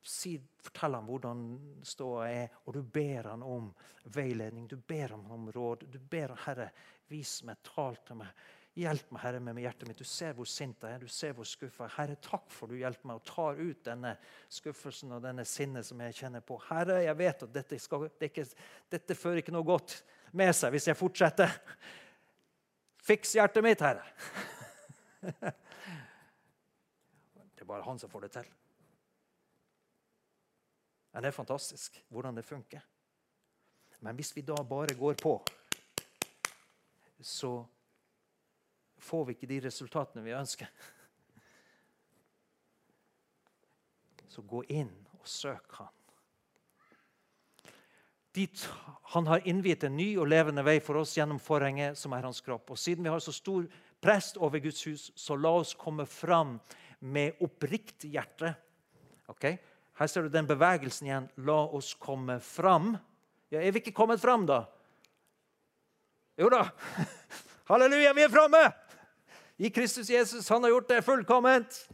Si, 0.07 0.37
fortell 0.63 0.95
ham 0.95 1.07
hvordan 1.09 1.41
ståa 1.85 2.27
er, 2.31 2.59
og 2.65 2.77
du 2.77 2.81
ber 2.81 3.31
han 3.31 3.43
om 3.43 3.71
veiledning. 4.15 4.67
Du 4.67 4.77
ber 4.77 5.15
ham 5.15 5.25
om 5.31 5.51
råd. 5.51 5.85
Du 5.91 5.99
ber 5.99 6.33
ham, 6.33 6.43
Herre, 6.45 6.69
vis 7.11 7.41
meg, 7.45 7.59
tal 7.65 7.99
til 8.07 8.21
meg. 8.21 8.45
Hjelp 8.77 9.09
meg, 9.09 9.21
Herre, 9.23 9.39
med 9.41 9.57
hjertet 9.57 9.89
mitt. 9.89 9.97
Du 9.97 10.05
ser 10.05 10.35
hvor 10.37 10.45
sint 10.45 10.83
jeg 10.85 10.93
er. 10.93 11.01
Du 11.01 11.09
ser 11.09 11.31
hvor 11.33 11.47
skuffa 11.49 11.87
Herre, 11.95 12.13
takk 12.21 12.51
for 12.53 12.69
du 12.69 12.75
hjelper 12.77 13.09
meg 13.09 13.17
og 13.17 13.25
tar 13.25 13.57
ut 13.57 13.79
denne 13.87 14.11
skuffelsen 14.53 15.15
og 15.15 15.23
denne 15.23 15.45
sinnet 15.49 15.87
som 15.87 16.03
jeg 16.05 16.17
kjenner 16.19 16.43
på. 16.45 16.59
Herre, 16.67 16.99
jeg 17.07 17.17
vet 17.17 17.45
at 17.47 17.55
dette, 17.55 17.79
skal, 17.81 18.05
det 18.19 18.29
ikke, 18.29 18.45
dette 18.93 19.17
fører 19.17 19.41
ikke 19.41 19.55
noe 19.55 19.65
godt 19.65 19.95
med 20.37 20.53
seg 20.53 20.75
hvis 20.75 20.91
jeg 20.91 20.99
fortsetter. 20.99 21.55
Fiks 23.07 23.33
hjertet 23.39 23.65
mitt, 23.65 23.81
Herre. 23.81 24.05
Det 27.57 27.63
er 27.63 27.69
bare 27.71 27.87
han 27.87 27.97
som 27.97 28.11
får 28.11 28.27
det 28.27 28.29
til. 28.35 28.49
Men 31.11 31.25
det 31.25 31.31
er 31.31 31.33
fantastisk 31.33 31.95
hvordan 32.13 32.37
det 32.37 32.43
funker. 32.45 32.83
Men 34.05 34.15
hvis 34.15 34.29
vi 34.35 34.43
da 34.45 34.59
bare 34.61 34.93
går 34.93 35.17
på, 35.17 35.33
så 37.25 37.65
får 38.97 39.25
vi 39.25 39.35
ikke 39.37 39.49
de 39.49 39.59
resultatene 39.67 40.23
vi 40.25 40.35
ønsker. 40.37 40.71
Så 44.27 44.43
gå 44.45 44.63
inn 44.69 44.91
og 45.17 45.27
søk 45.29 45.79
Han. 45.79 45.93
Dit 48.37 48.67
han 49.13 49.25
har 49.27 49.45
innviet 49.49 49.85
en 49.87 49.95
ny 49.97 50.11
og 50.19 50.27
levende 50.29 50.61
vei 50.65 50.77
for 50.83 50.99
oss 50.99 51.15
gjennom 51.17 51.39
forhenget, 51.41 51.97
som 51.97 52.13
er 52.13 52.25
hans 52.27 52.41
kropp. 52.45 52.69
Og 52.69 52.77
Siden 52.77 53.05
vi 53.05 53.09
har 53.09 53.23
så 53.23 53.33
stor 53.33 53.65
prest 54.03 54.37
over 54.37 54.61
Guds 54.61 54.83
hus, 54.85 55.07
så 55.15 55.37
la 55.39 55.55
oss 55.57 55.73
komme 55.79 56.05
fram 56.05 56.57
med 56.99 57.39
oppriktig 57.41 58.11
hjerte. 58.13 58.51
Okay? 59.31 59.57
Her 59.97 60.11
ser 60.11 60.27
du 60.27 60.29
den 60.33 60.49
bevegelsen 60.49 61.07
igjen. 61.07 61.29
La 61.47 61.63
oss 61.65 61.93
komme 61.97 62.39
fram. 62.43 62.97
Ja, 63.49 63.61
Er 63.61 63.71
vi 63.71 63.81
ikke 63.81 63.95
kommet 63.95 64.21
fram, 64.21 64.45
da? 64.45 64.65
Jo 66.37 66.51
da. 66.53 66.67
Halleluja, 67.71 68.13
vi 68.13 68.27
er 68.27 68.29
framme! 68.29 68.86
I 69.57 69.69
Kristus 69.69 70.09
Jesus. 70.09 70.49
Han 70.49 70.63
har 70.63 70.69
gjort 70.69 70.87
det 70.87 71.01
fullkomment. 71.01 71.89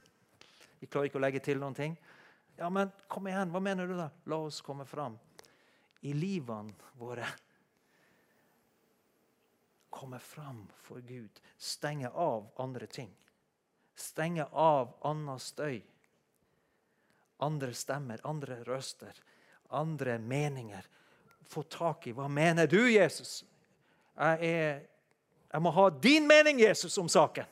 Vi 0.80 0.88
klarer 0.88 1.08
ikke 1.08 1.20
å 1.20 1.24
legge 1.24 1.40
til 1.44 1.62
noen 1.62 1.76
ting. 1.78 1.94
Ja, 2.60 2.68
men 2.70 2.92
kom 3.08 3.28
igjen. 3.28 3.54
Hva 3.54 3.62
mener 3.64 3.88
du, 3.88 3.96
da? 3.98 4.10
La 4.28 4.42
oss 4.44 4.60
komme 4.62 4.86
fram 4.86 5.16
i 6.04 6.12
livene 6.14 6.74
våre. 7.00 7.26
Komme 9.90 10.20
fram 10.20 10.66
for 10.84 11.00
Gud. 11.08 11.40
Stenge 11.58 12.10
av 12.10 12.50
andre 12.60 12.88
ting. 12.92 13.14
Stenge 13.96 14.46
av 14.52 14.98
annen 15.08 15.40
støy. 15.40 15.80
Andre 17.44 17.74
stemmer, 17.76 18.20
andre 18.28 18.60
røster, 18.68 19.16
andre 19.70 20.18
meninger. 20.20 20.84
Få 21.48 21.64
tak 21.64 22.08
i 22.08 22.14
hva 22.16 22.28
mener 22.28 22.68
du, 22.68 22.82
Jesus? 22.92 23.44
Jeg, 24.18 24.52
er, 24.52 24.84
jeg 25.52 25.64
må 25.64 25.72
ha 25.76 25.90
din 26.04 26.28
mening, 26.28 26.60
Jesus, 26.60 26.98
om 26.98 27.10
saken. 27.10 27.48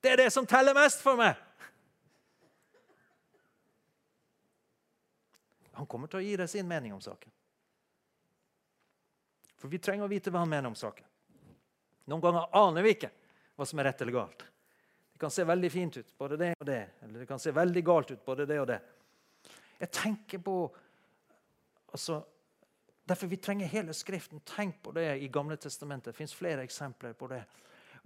Det 0.00 0.12
er 0.12 0.16
det 0.22 0.30
som 0.30 0.46
teller 0.46 0.76
mest 0.76 1.02
for 1.02 1.18
meg. 1.18 1.34
Han 5.78 5.86
kommer 5.86 6.10
til 6.10 6.20
å 6.20 6.24
gi 6.26 6.36
deg 6.38 6.50
sin 6.50 6.66
mening 6.68 6.94
om 6.94 7.02
saken. 7.02 7.30
For 9.58 9.70
vi 9.70 9.78
trenger 9.82 10.06
å 10.06 10.10
vite 10.10 10.30
hva 10.30 10.42
han 10.42 10.50
mener 10.50 10.70
om 10.70 10.78
saken. 10.78 11.06
Noen 12.10 12.22
ganger 12.22 12.54
aner 12.56 12.86
vi 12.86 12.94
ikke 12.96 13.10
hva 13.58 13.66
som 13.66 13.78
er 13.78 13.90
rett 13.90 14.02
eller 14.02 14.14
galt. 14.14 14.44
Det 15.12 15.20
kan 15.22 15.34
se 15.34 15.44
veldig 15.46 15.70
fint 15.70 15.96
ut, 15.98 16.10
både 16.18 16.38
det 16.38 16.52
og 16.54 16.66
det. 16.66 16.82
Eller 17.02 17.22
det 17.22 17.26
kan 17.26 17.42
se 17.42 17.52
veldig 17.54 17.82
galt 17.86 18.10
ut, 18.10 18.24
både 18.24 18.46
det 18.46 18.58
og 18.62 18.68
det. 18.70 18.78
Jeg 19.78 19.90
tenker 19.94 20.42
på 20.42 20.56
altså, 21.92 22.24
Derfor 23.08 23.26
vi 23.26 23.38
trenger 23.40 23.70
hele 23.72 23.94
Skriften. 23.96 24.42
Tenk 24.44 24.82
på 24.82 24.92
det 24.92 25.06
i 25.24 25.30
Gamle 25.32 25.56
testamentet. 25.56 26.12
Det 26.12 26.18
fins 26.18 26.34
flere 26.36 26.62
eksempler 26.66 27.14
på 27.16 27.30
det. 27.30 27.40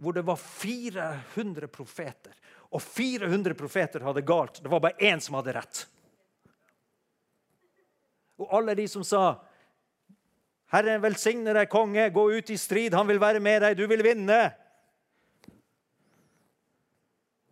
Hvor 0.03 0.17
det 0.17 0.25
var 0.27 0.37
400 0.41 1.69
profeter, 1.71 2.35
og 2.75 2.83
400 2.83 3.55
profeter 3.55 4.03
hadde 4.03 4.25
galt. 4.27 4.59
Det 4.62 4.71
var 4.73 4.83
bare 4.83 4.99
én 4.99 5.21
som 5.23 5.37
hadde 5.38 5.55
rett. 5.55 5.85
Og 8.43 8.51
alle 8.59 8.75
de 8.75 8.88
som 8.91 9.05
sa 9.07 9.23
Herren 10.73 11.03
velsigne 11.05 11.53
deg, 11.53 11.69
konge, 11.71 12.09
gå 12.11 12.25
ut 12.33 12.51
i 12.51 12.57
strid, 12.59 12.95
han 12.97 13.07
vil 13.07 13.21
være 13.21 13.43
med 13.45 13.61
deg, 13.62 13.77
du 13.77 13.85
vil 13.87 14.03
vinne. 14.03 14.41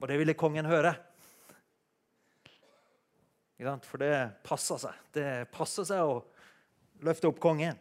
Og 0.01 0.09
det 0.09 0.17
ville 0.19 0.35
kongen 0.35 0.67
høre. 0.67 0.95
For 3.61 4.01
det 4.01 4.15
passer 4.43 4.81
seg. 4.81 5.01
Det 5.13 5.31
passer 5.53 5.85
seg 5.85 6.01
å 6.01 6.23
løfte 7.05 7.29
opp 7.29 7.43
kongen. 7.45 7.77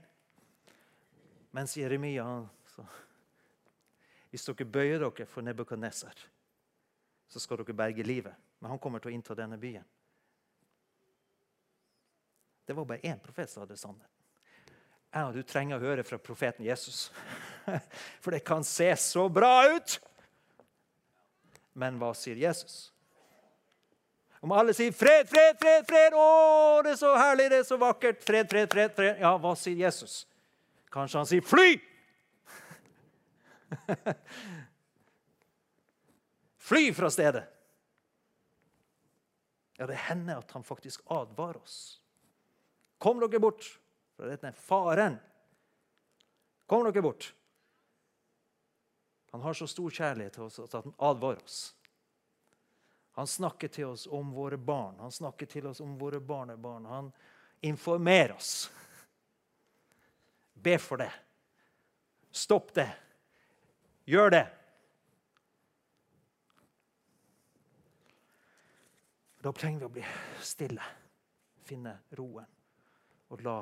Mens 1.56 1.78
Jeremia 1.80 2.28
Hvis 4.30 4.46
dere 4.46 4.68
bøyer 4.70 5.02
dere 5.02 5.26
for 5.30 5.46
Nebukadneser, 5.46 6.26
så 7.30 7.42
skal 7.42 7.62
dere 7.62 7.78
berge 7.78 8.06
livet. 8.06 8.36
Men 8.60 8.74
han 8.74 8.82
kommer 8.82 9.02
til 9.02 9.12
å 9.12 9.16
innta 9.16 9.38
denne 9.38 9.58
byen. 9.58 9.86
Det 12.66 12.76
var 12.78 12.86
bare 12.86 13.02
én 13.10 13.20
profet 13.22 13.50
som 13.50 13.64
hadde 13.64 13.78
sannheten. 13.80 14.16
Jeg 15.10 15.26
og 15.26 15.34
du 15.34 15.42
trenger 15.42 15.80
å 15.80 15.90
høre 15.90 16.04
fra 16.06 16.20
profeten 16.22 16.68
Jesus. 16.68 17.08
For 18.22 18.36
det 18.36 18.44
kan 18.46 18.62
se 18.68 18.92
så 19.02 19.26
bra 19.34 19.66
ut! 19.74 19.98
Men 21.74 21.98
hva 21.98 22.12
sier 22.18 22.38
Jesus? 22.38 22.92
Om 24.40 24.54
alle 24.56 24.74
sier 24.76 24.94
'fred, 24.96 25.28
fred, 25.28 25.58
fred', 25.60 25.88
fred, 25.88 26.14
å, 26.16 26.80
det 26.86 26.94
er 26.94 27.00
så 27.02 27.16
herlig, 27.18 27.50
det 27.52 27.58
er 27.60 27.68
så 27.68 27.78
vakkert 27.80 28.22
Fred, 28.24 28.48
fred, 28.52 28.70
fred, 28.72 28.94
fred. 28.96 29.18
Ja, 29.20 29.34
hva 29.42 29.56
sier 29.58 29.76
Jesus? 29.76 30.22
Kanskje 30.94 31.20
han 31.20 31.28
sier 31.28 31.42
'fly'? 31.44 31.80
Fly 36.70 36.94
fra 36.94 37.10
stedet. 37.10 37.44
Ja, 39.78 39.88
det 39.88 39.96
hender 39.96 40.38
at 40.42 40.52
han 40.52 40.64
faktisk 40.64 41.02
advarer 41.06 41.58
oss. 41.62 42.02
Kom 42.98 43.20
dere 43.20 43.40
bort 43.40 43.64
fra 44.16 44.28
denne 44.28 44.52
faren. 44.52 45.16
Kom 46.68 46.84
dere 46.84 47.02
bort. 47.02 47.34
Han 49.32 49.42
har 49.42 49.54
så 49.54 49.68
stor 49.68 49.94
kjærlighet 49.94 50.34
til 50.36 50.48
oss 50.50 50.60
at 50.60 50.74
han 50.74 50.94
advarer 50.98 51.44
oss. 51.44 51.62
Han 53.20 53.28
snakker 53.28 53.68
til 53.68 53.86
oss 53.94 54.08
om 54.08 54.32
våre 54.32 54.58
barn, 54.58 55.00
han 55.00 55.12
snakker 55.12 55.48
til 55.50 55.68
oss 55.68 55.82
om 55.84 55.98
våre 56.00 56.20
barnebarn. 56.20 56.86
Han 56.86 57.12
informerer 57.62 58.36
oss. 58.36 58.70
Be 60.54 60.78
for 60.80 60.98
det. 61.02 61.12
Stopp 62.32 62.74
det. 62.74 62.90
Gjør 64.10 64.32
det. 64.34 64.46
Da 69.46 69.52
trenger 69.54 69.84
vi 69.84 69.86
å 69.86 69.92
bli 70.00 70.06
stille, 70.42 70.86
finne 71.62 71.92
roen 72.18 72.48
og 73.30 73.44
la, 73.46 73.60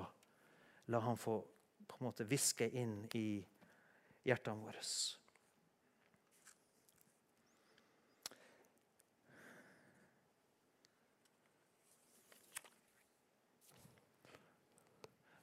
la 0.88 1.02
han 1.04 1.20
få 1.20 1.36
på 1.84 1.98
en 2.00 2.08
måte 2.08 2.24
hviske 2.30 2.70
inn 2.80 3.02
i 3.20 3.42
hjertene 4.24 4.64
våre. 4.64 4.84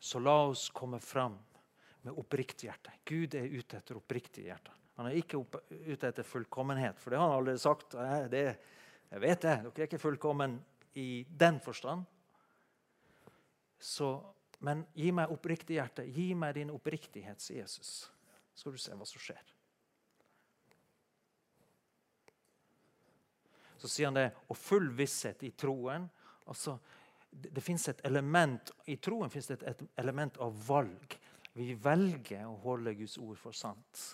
Så 0.01 0.23
la 0.25 0.39
oss 0.47 0.71
komme 0.73 1.01
fram 1.01 1.37
med 2.05 2.17
oppriktig 2.17 2.71
hjerte. 2.71 2.97
Gud 3.05 3.37
er 3.37 3.53
ute 3.53 3.77
etter 3.83 4.01
oppriktig 4.01 4.49
hjerte. 4.49 4.73
Han 4.99 5.09
er 5.09 5.19
ikke 5.19 5.41
ute 5.43 6.09
etter 6.09 6.27
fullkommenhet, 6.27 7.01
for 7.03 7.11
det 7.11 7.19
har 7.19 7.29
han 7.29 7.39
allerede 7.39 7.63
sagt. 7.63 7.97
Det, 8.31 8.45
jeg 9.11 9.23
vet 9.25 9.43
det, 9.43 9.57
dere 9.67 9.83
er 9.83 9.89
ikke 9.89 10.03
fullkommen 10.03 10.59
i 11.01 11.25
den 11.29 11.59
forstand. 11.63 12.05
Så, 13.79 14.15
men 14.65 14.85
gi 14.95 15.11
meg 15.13 15.33
oppriktig 15.35 15.81
hjerte. 15.81 16.07
Gi 16.07 16.31
meg 16.39 16.55
din 16.61 16.71
oppriktighet, 16.73 17.43
sier 17.43 17.65
Jesus. 17.65 18.07
Så 18.55 18.63
skal 18.63 18.77
du 18.77 18.81
se 18.81 18.95
hva 18.95 19.09
som 19.09 19.23
skjer. 19.23 19.51
Så 23.83 23.91
sier 23.91 24.09
han 24.09 24.17
det, 24.17 24.31
og 24.49 24.57
full 24.57 24.87
visshet 24.97 25.43
i 25.45 25.51
troen. 25.59 26.07
altså 26.47 26.79
det, 27.35 27.61
finnes 27.61 27.89
et 27.89 28.01
element, 28.07 28.71
I 28.87 28.97
troen 28.97 29.31
fins 29.31 29.51
det 29.51 29.63
et 29.67 29.83
element 30.01 30.37
av 30.39 30.55
valg. 30.69 31.17
Vi 31.53 31.75
velger 31.75 32.47
å 32.47 32.55
holde 32.63 32.95
Guds 32.95 33.19
ord 33.19 33.39
for 33.39 33.53
sant. 33.53 34.05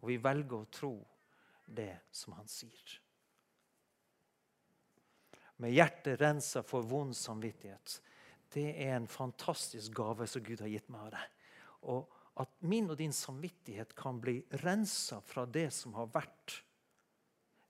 Og 0.00 0.10
vi 0.10 0.18
velger 0.22 0.56
å 0.58 0.70
tro 0.72 0.94
det 1.66 1.92
som 2.10 2.34
han 2.38 2.48
sier. 2.50 2.96
Med 5.60 5.74
hjertet 5.76 6.20
rensa 6.20 6.62
for 6.64 6.86
vond 6.88 7.12
samvittighet 7.16 8.00
det 8.50 8.70
er 8.82 8.96
en 8.96 9.06
fantastisk 9.06 9.92
gave 9.94 10.26
som 10.26 10.42
Gud 10.42 10.62
har 10.64 10.70
gitt 10.72 10.88
meg 10.90 11.06
av 11.06 11.12
deg. 11.14 11.36
Og 11.92 12.16
at 12.42 12.50
min 12.66 12.88
og 12.90 12.98
din 12.98 13.14
samvittighet 13.14 13.94
kan 13.98 14.18
bli 14.22 14.40
rensa 14.64 15.20
fra 15.22 15.44
det 15.46 15.68
som 15.74 15.94
har 15.98 16.08
vært, 16.10 16.56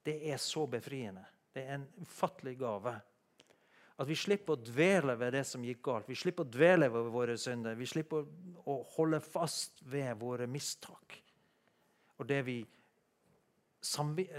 det 0.07 0.17
er 0.33 0.41
så 0.41 0.65
befriende. 0.71 1.27
Det 1.53 1.67
er 1.67 1.77
en 1.77 1.89
ufattelig 2.01 2.57
gave. 2.61 2.95
At 4.01 4.09
vi 4.09 4.17
slipper 4.17 4.57
å 4.57 4.63
dvele 4.65 5.17
ved 5.21 5.35
det 5.37 5.43
som 5.45 5.65
gikk 5.65 5.83
galt. 5.85 6.09
Vi 6.09 6.17
slipper 6.17 6.47
å 6.47 6.53
dvele 6.53 6.89
ved 6.89 7.11
våre 7.13 7.37
synder. 7.37 7.77
Vi 7.77 7.89
slipper 7.91 8.25
å 8.65 8.79
holde 8.95 9.21
fast 9.21 9.83
ved 9.85 10.15
våre 10.23 10.47
mistak. 10.49 11.19
Og 12.21 12.29
det, 12.29 12.43
vi, 12.45 12.59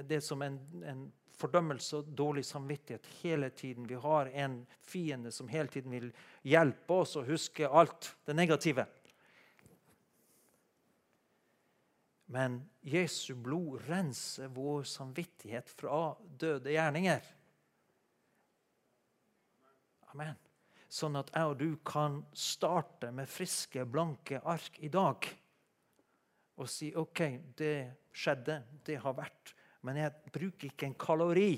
det 0.05 0.21
som 0.21 0.41
en, 0.45 0.59
en 0.85 1.07
fordømmelse 1.41 1.97
og 1.97 2.13
dårlig 2.17 2.43
samvittighet 2.45 3.07
hele 3.21 3.49
tiden. 3.49 3.87
Vi 3.89 3.97
har 3.97 4.29
en 4.43 4.61
fiende 4.85 5.31
som 5.33 5.49
hele 5.49 5.71
tiden 5.71 5.93
vil 5.95 6.11
hjelpe 6.45 7.01
oss 7.01 7.17
å 7.17 7.25
huske 7.25 7.69
alt 7.69 8.13
det 8.27 8.37
negative. 8.37 8.85
Men 12.31 12.61
Jesu 12.87 13.33
blod 13.35 13.81
renser 13.89 14.53
vår 14.55 14.85
samvittighet 14.87 15.73
fra 15.73 16.13
døde 16.21 16.71
gjerninger. 16.71 17.25
Amen. 20.13 20.37
Sånn 20.91 21.17
at 21.19 21.31
jeg 21.33 21.49
og 21.49 21.59
du 21.59 21.69
kan 21.87 22.21
starte 22.35 23.11
med 23.15 23.27
friske, 23.31 23.83
blanke 23.87 24.39
ark 24.47 24.77
i 24.83 24.91
dag 24.91 25.27
og 26.59 26.69
si 26.69 26.91
OK, 26.97 27.21
det 27.57 27.75
skjedde, 28.11 28.59
det 28.85 28.99
har 29.01 29.15
vært 29.17 29.55
men 29.85 29.97
jeg 29.97 30.33
bruker 30.33 30.69
ikke 30.69 30.89
en 30.89 30.97
kalori 30.99 31.55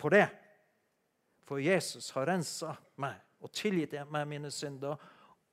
på 0.00 0.10
det. 0.12 0.26
For 1.44 1.60
Jesus 1.60 2.10
har 2.16 2.28
rensa 2.28 2.74
meg 3.00 3.20
og 3.44 3.52
tilgitt 3.52 3.96
meg 4.12 4.28
mine 4.28 4.50
synder, 4.52 5.00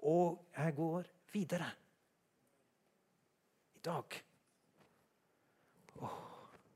og 0.08 0.52
jeg 0.56 0.76
går 0.76 1.08
videre. 1.32 1.68
I 3.76 3.82
dag. 3.84 4.18
Åh, 6.02 6.20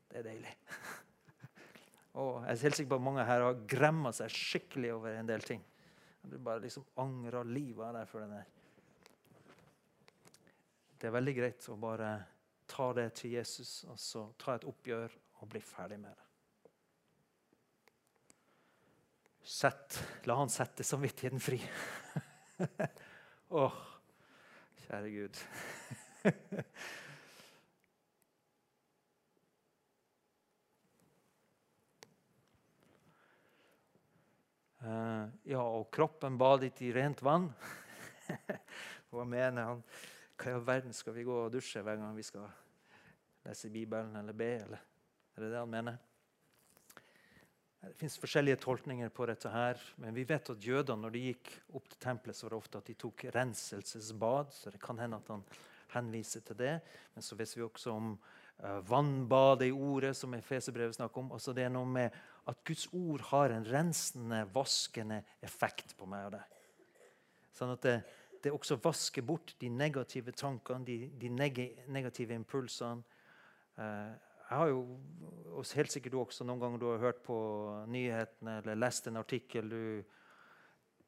det 0.09 0.19
er 0.19 0.27
deilig. 0.29 0.53
Og 2.15 2.45
jeg 2.45 2.53
er 2.53 2.61
helt 2.63 2.77
sikker 2.77 2.89
på 2.93 2.97
at 2.97 3.03
mange 3.03 3.25
her 3.27 3.43
har 3.43 3.57
gremma 3.67 4.11
seg 4.15 4.31
skikkelig 4.31 4.93
over 4.95 5.17
en 5.19 5.27
del 5.27 5.43
ting. 5.45 5.63
Du 6.23 6.37
bare 6.39 6.63
liksom 6.63 6.85
angrer 7.03 7.45
livet 7.45 7.83
av 7.83 7.97
deg 7.97 8.07
for 8.09 8.23
den 8.23 8.31
der. 8.37 8.47
Det 11.05 11.11
er 11.11 11.19
veldig 11.19 11.33
greit 11.37 11.65
å 11.69 11.75
bare 11.77 12.07
ta 12.65 12.87
det 12.97 13.03
til 13.19 13.35
Jesus 13.35 13.83
og 13.85 13.97
så 14.01 14.23
ta 14.41 14.55
et 14.57 14.63
oppgjør 14.65 15.11
og 15.37 15.49
bli 15.51 15.59
ferdig 15.61 15.99
med 16.01 16.09
det. 16.09 16.71
Sett, 19.45 19.99
la 20.25 20.39
han 20.39 20.49
sette 20.49 20.81
samvittigheten 20.81 21.43
fri. 21.45 21.59
Åh, 23.53 23.67
oh, 23.69 23.77
kjære 24.87 25.11
Gud. 25.13 25.43
Eh, 34.85 35.29
ja, 35.49 35.61
og 35.63 35.87
kroppen 35.89 36.35
badet 36.37 36.77
i 36.85 36.91
rent 36.93 37.23
vann. 37.25 37.47
Hva 39.09 39.23
mener 39.25 39.71
han? 39.71 39.79
Hva 40.35 40.51
i 40.51 40.55
all 40.57 40.65
verden 40.67 40.95
skal 40.95 41.15
vi 41.15 41.23
gå 41.23 41.35
og 41.45 41.53
dusje 41.53 41.83
hver 41.83 41.99
gang 42.01 42.15
vi 42.17 42.25
skal 42.27 42.49
lese 43.45 43.71
Bibelen 43.71 44.15
eller 44.19 44.35
be? 44.35 44.51
Eller? 44.65 44.83
Er 45.35 45.45
det 45.45 45.51
det 45.53 45.61
han 45.61 45.71
mener? 45.71 45.97
Det 47.85 47.93
fins 47.99 48.17
forskjellige 48.17 48.57
tolkninger 48.63 49.11
på 49.13 49.27
dette, 49.29 49.49
her, 49.51 49.79
men 50.01 50.15
vi 50.15 50.23
vet 50.25 50.49
at 50.49 50.63
jødene 50.63 51.03
når 51.03 51.13
de 51.13 51.21
gikk 51.27 51.51
opp 51.77 51.85
til 51.91 51.99
tempelet, 52.01 52.35
så 52.35 52.47
var 52.47 52.55
det 52.55 52.57
ofte 52.57 52.81
at 52.81 52.89
de 52.89 52.95
tok 52.97 53.25
renselsesbad. 53.35 54.53
så 54.53 54.73
det 54.73 54.81
kan 54.81 54.99
hende 54.99 55.19
at 55.21 55.29
han 55.29 55.43
henviser 55.93 56.41
til 56.41 56.57
det. 56.57 56.79
Men 57.13 57.23
så 57.23 57.37
vet 57.37 57.53
vi 57.55 57.61
også 57.61 57.93
om 57.93 58.15
uh, 58.15 58.79
vannbadet 58.89 59.69
i 59.69 59.71
ordet, 59.71 60.15
som 60.17 60.33
Efeserbrevet 60.33 60.97
snakker 60.97 61.21
om. 61.21 61.31
Altså 61.37 61.53
det 61.53 61.67
er 61.67 61.73
noe 61.75 61.85
med 61.85 62.17
at 62.49 62.63
Guds 62.65 62.87
ord 62.93 63.21
har 63.29 63.53
en 63.53 63.69
rensende, 63.69 64.41
vaskende 64.53 65.21
effekt 65.45 65.95
på 65.97 66.09
meg 66.09 66.25
og 66.25 66.35
deg. 66.39 66.57
Sånn 67.55 67.71
at 67.71 67.85
det, 67.85 67.99
det 68.45 68.53
også 68.53 68.77
vasker 68.83 69.25
bort 69.25 69.55
de 69.61 69.69
negative 69.73 70.33
tankene, 70.37 70.85
de, 70.85 71.09
de 71.17 71.31
neg 71.33 71.57
negative 71.89 72.37
impulsene. 72.37 73.01
Uh, 73.75 74.13
jeg 74.45 74.59
har 74.59 74.69
jo, 74.69 74.83
og 75.57 75.71
helt 75.73 75.91
sikkert 75.91 76.13
du 76.13 76.19
også, 76.21 76.45
noen 76.45 76.61
ganger 76.61 76.81
du 76.81 76.85
har 76.91 77.01
hørt 77.01 77.23
på 77.25 77.35
nyhetene 77.89 78.59
eller 78.61 78.77
lest 78.77 79.09
en 79.09 79.17
artikkel 79.17 79.71
du, 79.71 80.03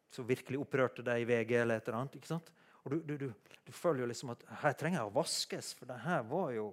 som 0.10 0.26
virkelig 0.26 0.58
opprørte 0.64 1.06
deg 1.06 1.22
i 1.22 1.28
VG 1.30 1.54
eller 1.60 1.78
et 1.78 1.86
eller 1.86 2.00
annet. 2.00 2.18
ikke 2.18 2.32
sant? 2.32 2.50
Og 2.82 2.96
du, 2.96 3.14
du, 3.20 3.30
du 3.68 3.72
føler 3.76 4.02
jo 4.02 4.10
liksom 4.10 4.34
at 4.34 4.42
her 4.64 4.74
trenger 4.80 5.02
jeg 5.04 5.10
å 5.12 5.16
vaskes, 5.20 5.70
for 5.78 5.86
det 5.92 6.00
her 6.08 6.26
var 6.26 6.50
jo 6.56 6.66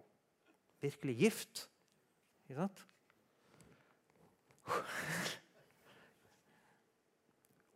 virkelig 0.81 1.15
gift. 1.21 1.67
Ikke 2.47 2.61
sant? 2.63 2.79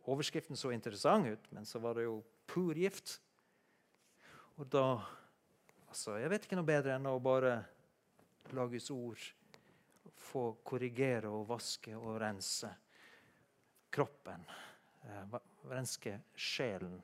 Overskriften 0.09 0.57
så 0.57 0.73
interessant 0.73 1.29
ut, 1.29 1.49
men 1.53 1.69
så 1.69 1.77
var 1.83 1.93
det 1.99 2.09
jo 2.09 2.23
pur 2.49 2.77
gift. 2.77 3.19
Og 4.59 4.67
da 4.67 4.85
altså, 5.87 6.17
Jeg 6.19 6.31
vet 6.33 6.47
ikke 6.47 6.57
noe 6.59 6.67
bedre 6.67 6.97
enn 6.97 7.07
å 7.09 7.19
bare 7.23 7.53
la 8.57 8.65
Guds 8.67 8.89
ord 8.91 9.21
få 10.19 10.43
korrigere 10.65 11.29
og 11.31 11.47
vaske 11.49 11.93
og 11.97 12.17
rense 12.21 12.69
kroppen. 13.93 14.43
Eh, 15.05 15.37
renske 15.69 16.17
sjelen. 16.35 16.99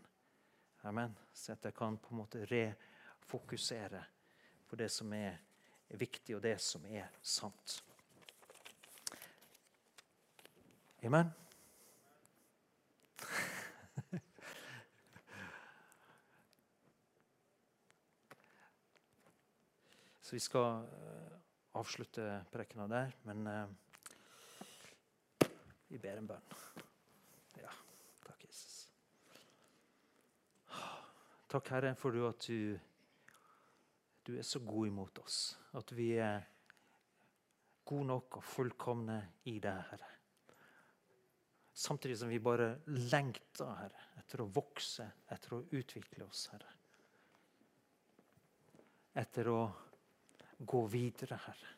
Amen. 0.85 1.15
Så 1.33 1.55
at 1.55 1.65
jeg 1.65 1.77
kan 1.77 1.97
på 1.97 2.13
en 2.13 2.21
måte 2.21 2.45
refokusere 2.49 4.03
på 4.67 4.77
det 4.79 4.89
som 4.93 5.13
er 5.13 5.39
viktig, 5.97 6.35
og 6.35 6.43
det 6.43 6.57
som 6.61 6.85
er 6.89 7.09
sant. 7.21 7.79
Amen. 11.05 11.44
Så 20.25 20.33
vi 20.35 20.39
skal 20.41 20.81
uh, 20.89 21.33
avslutte 21.77 22.23
prekena 22.49 22.87
der, 22.89 23.11
men 23.29 23.45
uh, 23.45 23.69
vi 25.91 25.99
ber 26.01 26.17
en 26.17 26.29
bønn. 26.31 26.47
Ja, 27.61 27.69
takk, 28.25 28.47
Jesus. 28.47 28.79
Takk, 31.45 31.69
Herre, 31.75 31.93
for 31.93 32.17
at 32.25 32.49
du, 32.49 32.73
du 34.25 34.33
er 34.33 34.49
så 34.49 34.63
god 34.65 34.89
imot 34.89 35.21
oss. 35.21 35.37
At 35.77 35.93
vi 35.93 36.15
er 36.17 36.41
gode 37.85 38.09
nok 38.09 38.41
og 38.41 38.49
fullkomne 38.49 39.21
i 39.53 39.59
deg, 39.61 39.87
Herre. 39.93 40.11
Samtidig 41.85 42.17
som 42.17 42.33
vi 42.33 42.41
bare 42.41 42.79
lengter 43.13 43.77
Herre, 43.77 44.09
etter 44.25 44.41
å 44.41 44.49
vokse, 44.57 45.05
etter 45.37 45.59
å 45.59 45.65
utvikle 45.69 46.25
oss, 46.25 46.47
Herre. 46.49 46.73
Etter 49.21 49.53
å 49.53 49.59
gå 50.57 50.85
videre, 50.87 51.39
Herre. 51.45 51.73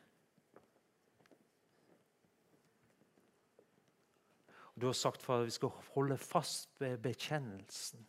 Du 4.78 4.86
har 4.86 4.92
sagt 4.92 5.22
for 5.22 5.40
at 5.40 5.46
vi 5.46 5.50
skal 5.50 5.74
holde 5.94 6.18
fast 6.18 6.80
ved 6.80 7.00
bekjennelsen 7.02 8.06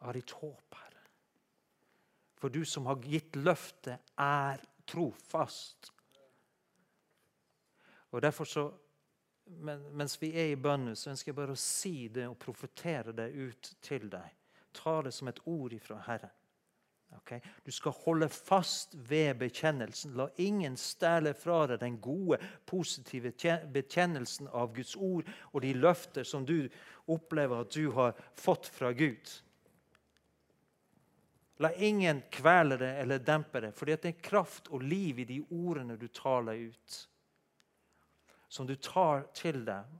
av 0.00 0.16
ditt 0.16 0.32
håp, 0.40 0.74
Herre. 0.74 1.04
For 2.40 2.48
du 2.50 2.64
som 2.64 2.88
har 2.90 3.02
gitt 3.04 3.36
løftet, 3.36 4.00
er 4.18 4.62
trofast. 4.88 5.92
Og 8.10 8.22
derfor 8.22 8.44
så, 8.44 8.70
Mens 9.50 10.22
vi 10.22 10.28
er 10.38 10.52
i 10.52 10.58
bønnen, 10.62 10.94
så 10.94 11.10
ønsker 11.10 11.32
jeg 11.32 11.36
bare 11.36 11.56
å 11.56 11.58
si 11.58 12.06
det 12.08 12.28
og 12.30 12.36
profetere 12.38 13.10
det 13.10 13.32
ut 13.34 13.70
til 13.82 14.04
deg. 14.12 14.36
Ta 14.70 15.00
det 15.02 15.10
som 15.10 15.26
et 15.26 15.40
ord 15.50 15.72
ifra 15.74 15.96
Herren. 16.06 16.30
Okay? 17.16 17.40
Du 17.64 17.72
skal 17.72 17.94
holde 18.04 18.28
fast 18.28 18.94
ved 18.94 19.38
bekjennelsen. 19.38 20.14
La 20.18 20.28
ingen 20.36 20.76
stjele 20.78 21.34
fra 21.34 21.64
deg 21.70 21.82
den 21.82 21.98
gode, 22.02 22.38
positive 22.66 23.32
bekjennelsen 23.74 24.50
av 24.52 24.74
Guds 24.76 24.96
ord 24.96 25.28
og 25.52 25.62
de 25.64 25.74
løfter 25.74 26.26
som 26.26 26.46
du 26.46 26.68
opplever 27.10 27.64
at 27.64 27.74
du 27.74 27.90
har 27.96 28.18
fått 28.38 28.70
fra 28.70 28.92
Gud. 28.92 29.32
La 31.60 31.72
ingen 31.76 32.22
kvele 32.32 32.78
det 32.80 32.94
eller 33.02 33.20
dempe 33.20 33.60
det, 33.60 33.74
for 33.76 33.90
det 33.90 34.00
er 34.08 34.22
kraft 34.24 34.70
og 34.72 34.82
liv 34.82 35.18
i 35.20 35.28
de 35.28 35.42
ordene 35.50 35.98
du 36.00 36.06
taler 36.08 36.70
ut. 36.70 37.00
Som 38.48 38.66
du 38.66 38.74
tar 38.80 39.26
til 39.36 39.60
deg 39.66 39.98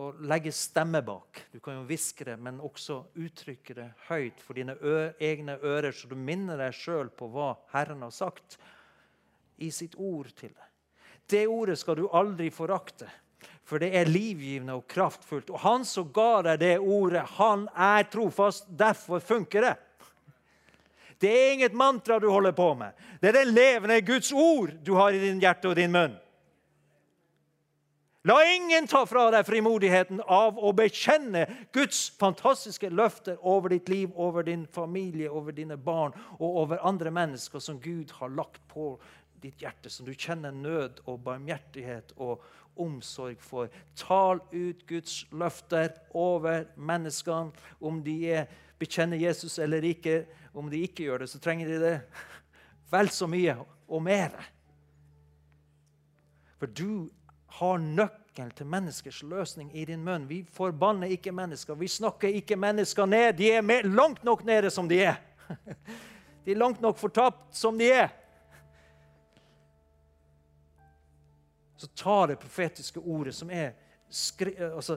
og 0.00 0.20
legge 0.24 0.52
stemme 0.56 1.02
bak. 1.04 1.42
Du 1.52 1.60
kan 1.60 1.76
jo 1.76 1.86
hviske 1.88 2.24
det, 2.24 2.38
men 2.40 2.62
også 2.64 3.02
uttrykke 3.20 3.76
det 3.76 3.88
høyt 4.08 4.40
for 4.40 4.56
dine 4.56 4.76
egne 5.20 5.58
ører, 5.60 5.92
så 5.92 6.08
du 6.08 6.16
minner 6.16 6.60
deg 6.60 6.76
sjøl 6.76 7.10
på 7.12 7.28
hva 7.32 7.52
Herren 7.74 8.04
har 8.06 8.14
sagt 8.14 8.56
i 9.60 9.68
sitt 9.70 9.98
ord 10.00 10.30
til 10.38 10.54
deg. 10.54 10.68
Det 11.28 11.44
ordet 11.48 11.76
skal 11.78 12.00
du 12.00 12.06
aldri 12.08 12.48
forakte, 12.52 13.08
for 13.64 13.82
det 13.82 13.92
er 13.96 14.10
livgivende 14.10 14.74
og 14.80 14.88
kraftfullt. 14.90 15.52
Og 15.52 15.60
han 15.62 15.84
som 15.88 16.08
ga 16.12 16.42
deg 16.48 16.60
det 16.64 16.74
ordet, 16.80 17.22
han 17.36 17.68
er 17.76 18.08
trofast. 18.10 18.66
Derfor 18.68 19.20
funker 19.20 19.68
det. 19.68 19.76
Det 21.22 21.30
er 21.30 21.52
inget 21.52 21.76
mantra 21.78 22.18
du 22.18 22.26
holder 22.32 22.52
på 22.56 22.72
med. 22.74 22.96
Det 23.20 23.30
er 23.30 23.38
det 23.38 23.52
levende 23.52 24.00
Guds 24.02 24.32
ord 24.32 24.72
du 24.82 24.96
har 24.98 25.14
i 25.14 25.20
din 25.22 25.38
hjerte 25.40 25.70
og 25.70 25.76
din 25.78 25.92
munn. 25.94 26.16
La 28.24 28.36
ingen 28.46 28.86
ta 28.86 29.00
fra 29.06 29.24
deg 29.34 29.42
frimodigheten 29.48 30.20
av 30.30 30.54
å 30.54 30.70
bekjenne 30.78 31.40
Guds 31.74 32.04
fantastiske 32.20 32.86
løfter 32.94 33.40
over 33.42 33.72
ditt 33.72 33.88
liv, 33.90 34.12
over 34.14 34.46
din 34.46 34.62
familie, 34.70 35.26
over 35.26 35.50
dine 35.56 35.74
barn 35.74 36.14
og 36.36 36.58
over 36.60 36.84
andre 36.86 37.10
mennesker 37.10 37.58
som 37.58 37.80
Gud 37.82 38.12
har 38.20 38.30
lagt 38.30 38.60
på 38.70 38.92
ditt 39.42 39.58
hjerte, 39.64 39.90
som 39.90 40.06
du 40.06 40.12
kjenner 40.14 40.54
nød 40.54 41.00
og 41.02 41.18
barmhjertighet 41.24 42.12
og 42.14 42.44
omsorg 42.78 43.40
for. 43.42 43.72
Tal 43.98 44.38
ut 44.52 44.84
Guds 44.86 45.24
løfter 45.34 45.90
over 46.14 46.68
menneskene. 46.78 47.50
Om 47.82 47.98
de 48.06 48.14
er, 48.36 48.46
bekjenner 48.78 49.18
Jesus 49.18 49.58
eller 49.58 49.82
ikke. 49.82 50.20
Om 50.54 50.70
de 50.70 50.84
ikke 50.86 51.08
gjør 51.08 51.24
det, 51.24 51.28
så 51.32 51.42
trenger 51.42 51.74
de 51.74 51.80
det 51.82 51.96
vel 52.94 53.10
så 53.10 53.26
mye 53.26 53.56
og 53.90 54.06
mer. 54.06 54.38
For 56.62 56.70
du 56.70 57.10
har 57.58 57.78
nøkkelen 57.78 58.50
til 58.56 58.66
menneskers 58.66 59.22
løsning 59.22 59.70
i 59.76 59.84
din 59.84 60.04
munn. 60.04 60.28
Vi 60.28 60.42
forbanner 60.48 61.12
ikke 61.12 61.32
mennesker. 61.32 61.74
Vi 61.74 61.88
snakker 61.88 62.28
ikke 62.28 62.56
mennesker 62.56 63.06
ned. 63.06 63.32
De 63.38 63.50
er 63.52 63.88
langt 63.88 64.24
nok 64.24 64.44
nede 64.44 64.70
som 64.70 64.88
de 64.88 65.02
er. 65.04 65.20
De 66.44 66.50
er 66.50 66.58
langt 66.58 66.80
nok 66.80 66.98
fortapt 66.98 67.54
som 67.54 67.76
de 67.78 67.86
er. 67.92 68.08
Så 71.76 71.86
ta 71.86 72.26
det 72.26 72.40
profetiske 72.42 72.98
ordet, 72.98 73.34
som 73.34 73.50
er 73.50 73.76
skri, 74.10 74.56
altså, 74.58 74.96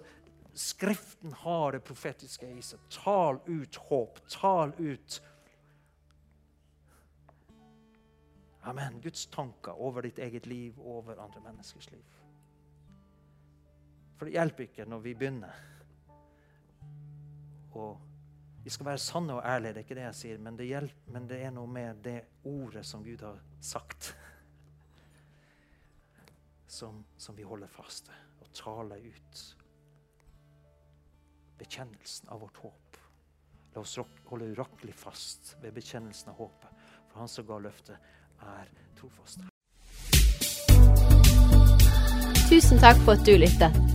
Skriften 0.56 1.34
har 1.34 1.72
det 1.72 1.84
profetiske 1.84 2.48
i 2.48 2.62
seg. 2.64 2.80
Tal 2.90 3.42
ut 3.46 3.76
håp. 3.90 4.22
Tal 4.32 4.72
ut 4.80 5.18
Amen. 8.66 9.02
Guds 9.04 9.26
tanker 9.26 9.76
over 9.78 10.08
ditt 10.08 10.18
eget 10.18 10.48
liv 10.48 10.80
over 10.80 11.20
andre 11.22 11.42
menneskers 11.44 11.92
liv. 11.92 12.15
For 14.16 14.28
det 14.28 14.36
hjelper 14.38 14.68
ikke 14.68 14.86
når 14.90 15.02
vi 15.04 15.14
begynner. 15.14 15.64
Og 17.76 17.98
vi 18.64 18.72
skal 18.74 18.88
være 18.88 19.02
sanne 19.04 19.36
og 19.38 19.44
ærlige, 19.46 19.74
det 19.74 19.82
er 19.82 19.86
ikke 19.86 19.98
det 20.00 20.06
jeg 20.08 20.18
sier, 20.18 20.38
men 20.42 20.58
det, 20.58 20.66
hjelper, 20.66 21.12
men 21.14 21.28
det 21.30 21.42
er 21.46 21.52
noe 21.54 21.70
med 21.70 22.00
det 22.06 22.16
ordet 22.50 22.86
som 22.88 23.04
Gud 23.06 23.22
har 23.22 23.42
sagt, 23.62 24.16
som, 26.68 27.04
som 27.18 27.38
vi 27.38 27.46
holder 27.46 27.70
fast 27.70 28.10
ved 28.10 28.26
og 28.42 28.50
taler 28.58 29.04
ut. 29.06 29.44
Bekjennelsen 31.60 32.32
av 32.34 32.42
vårt 32.42 32.58
håp. 32.64 32.98
La 33.76 33.84
oss 33.84 33.98
holde 34.30 34.50
urakkelig 34.56 34.96
fast 34.96 35.56
ved 35.62 35.76
bekjennelsen 35.76 36.32
av 36.32 36.40
håpet, 36.40 36.88
for 37.10 37.22
han 37.22 37.32
som 37.32 37.48
ga 37.48 37.60
løftet, 37.68 38.14
er 38.42 38.72
trofast. 38.98 39.46
Tusen 42.50 42.82
takk 42.82 42.98
for 43.04 43.16
at 43.16 43.28
du 43.28 43.36
lyttet. 43.42 43.95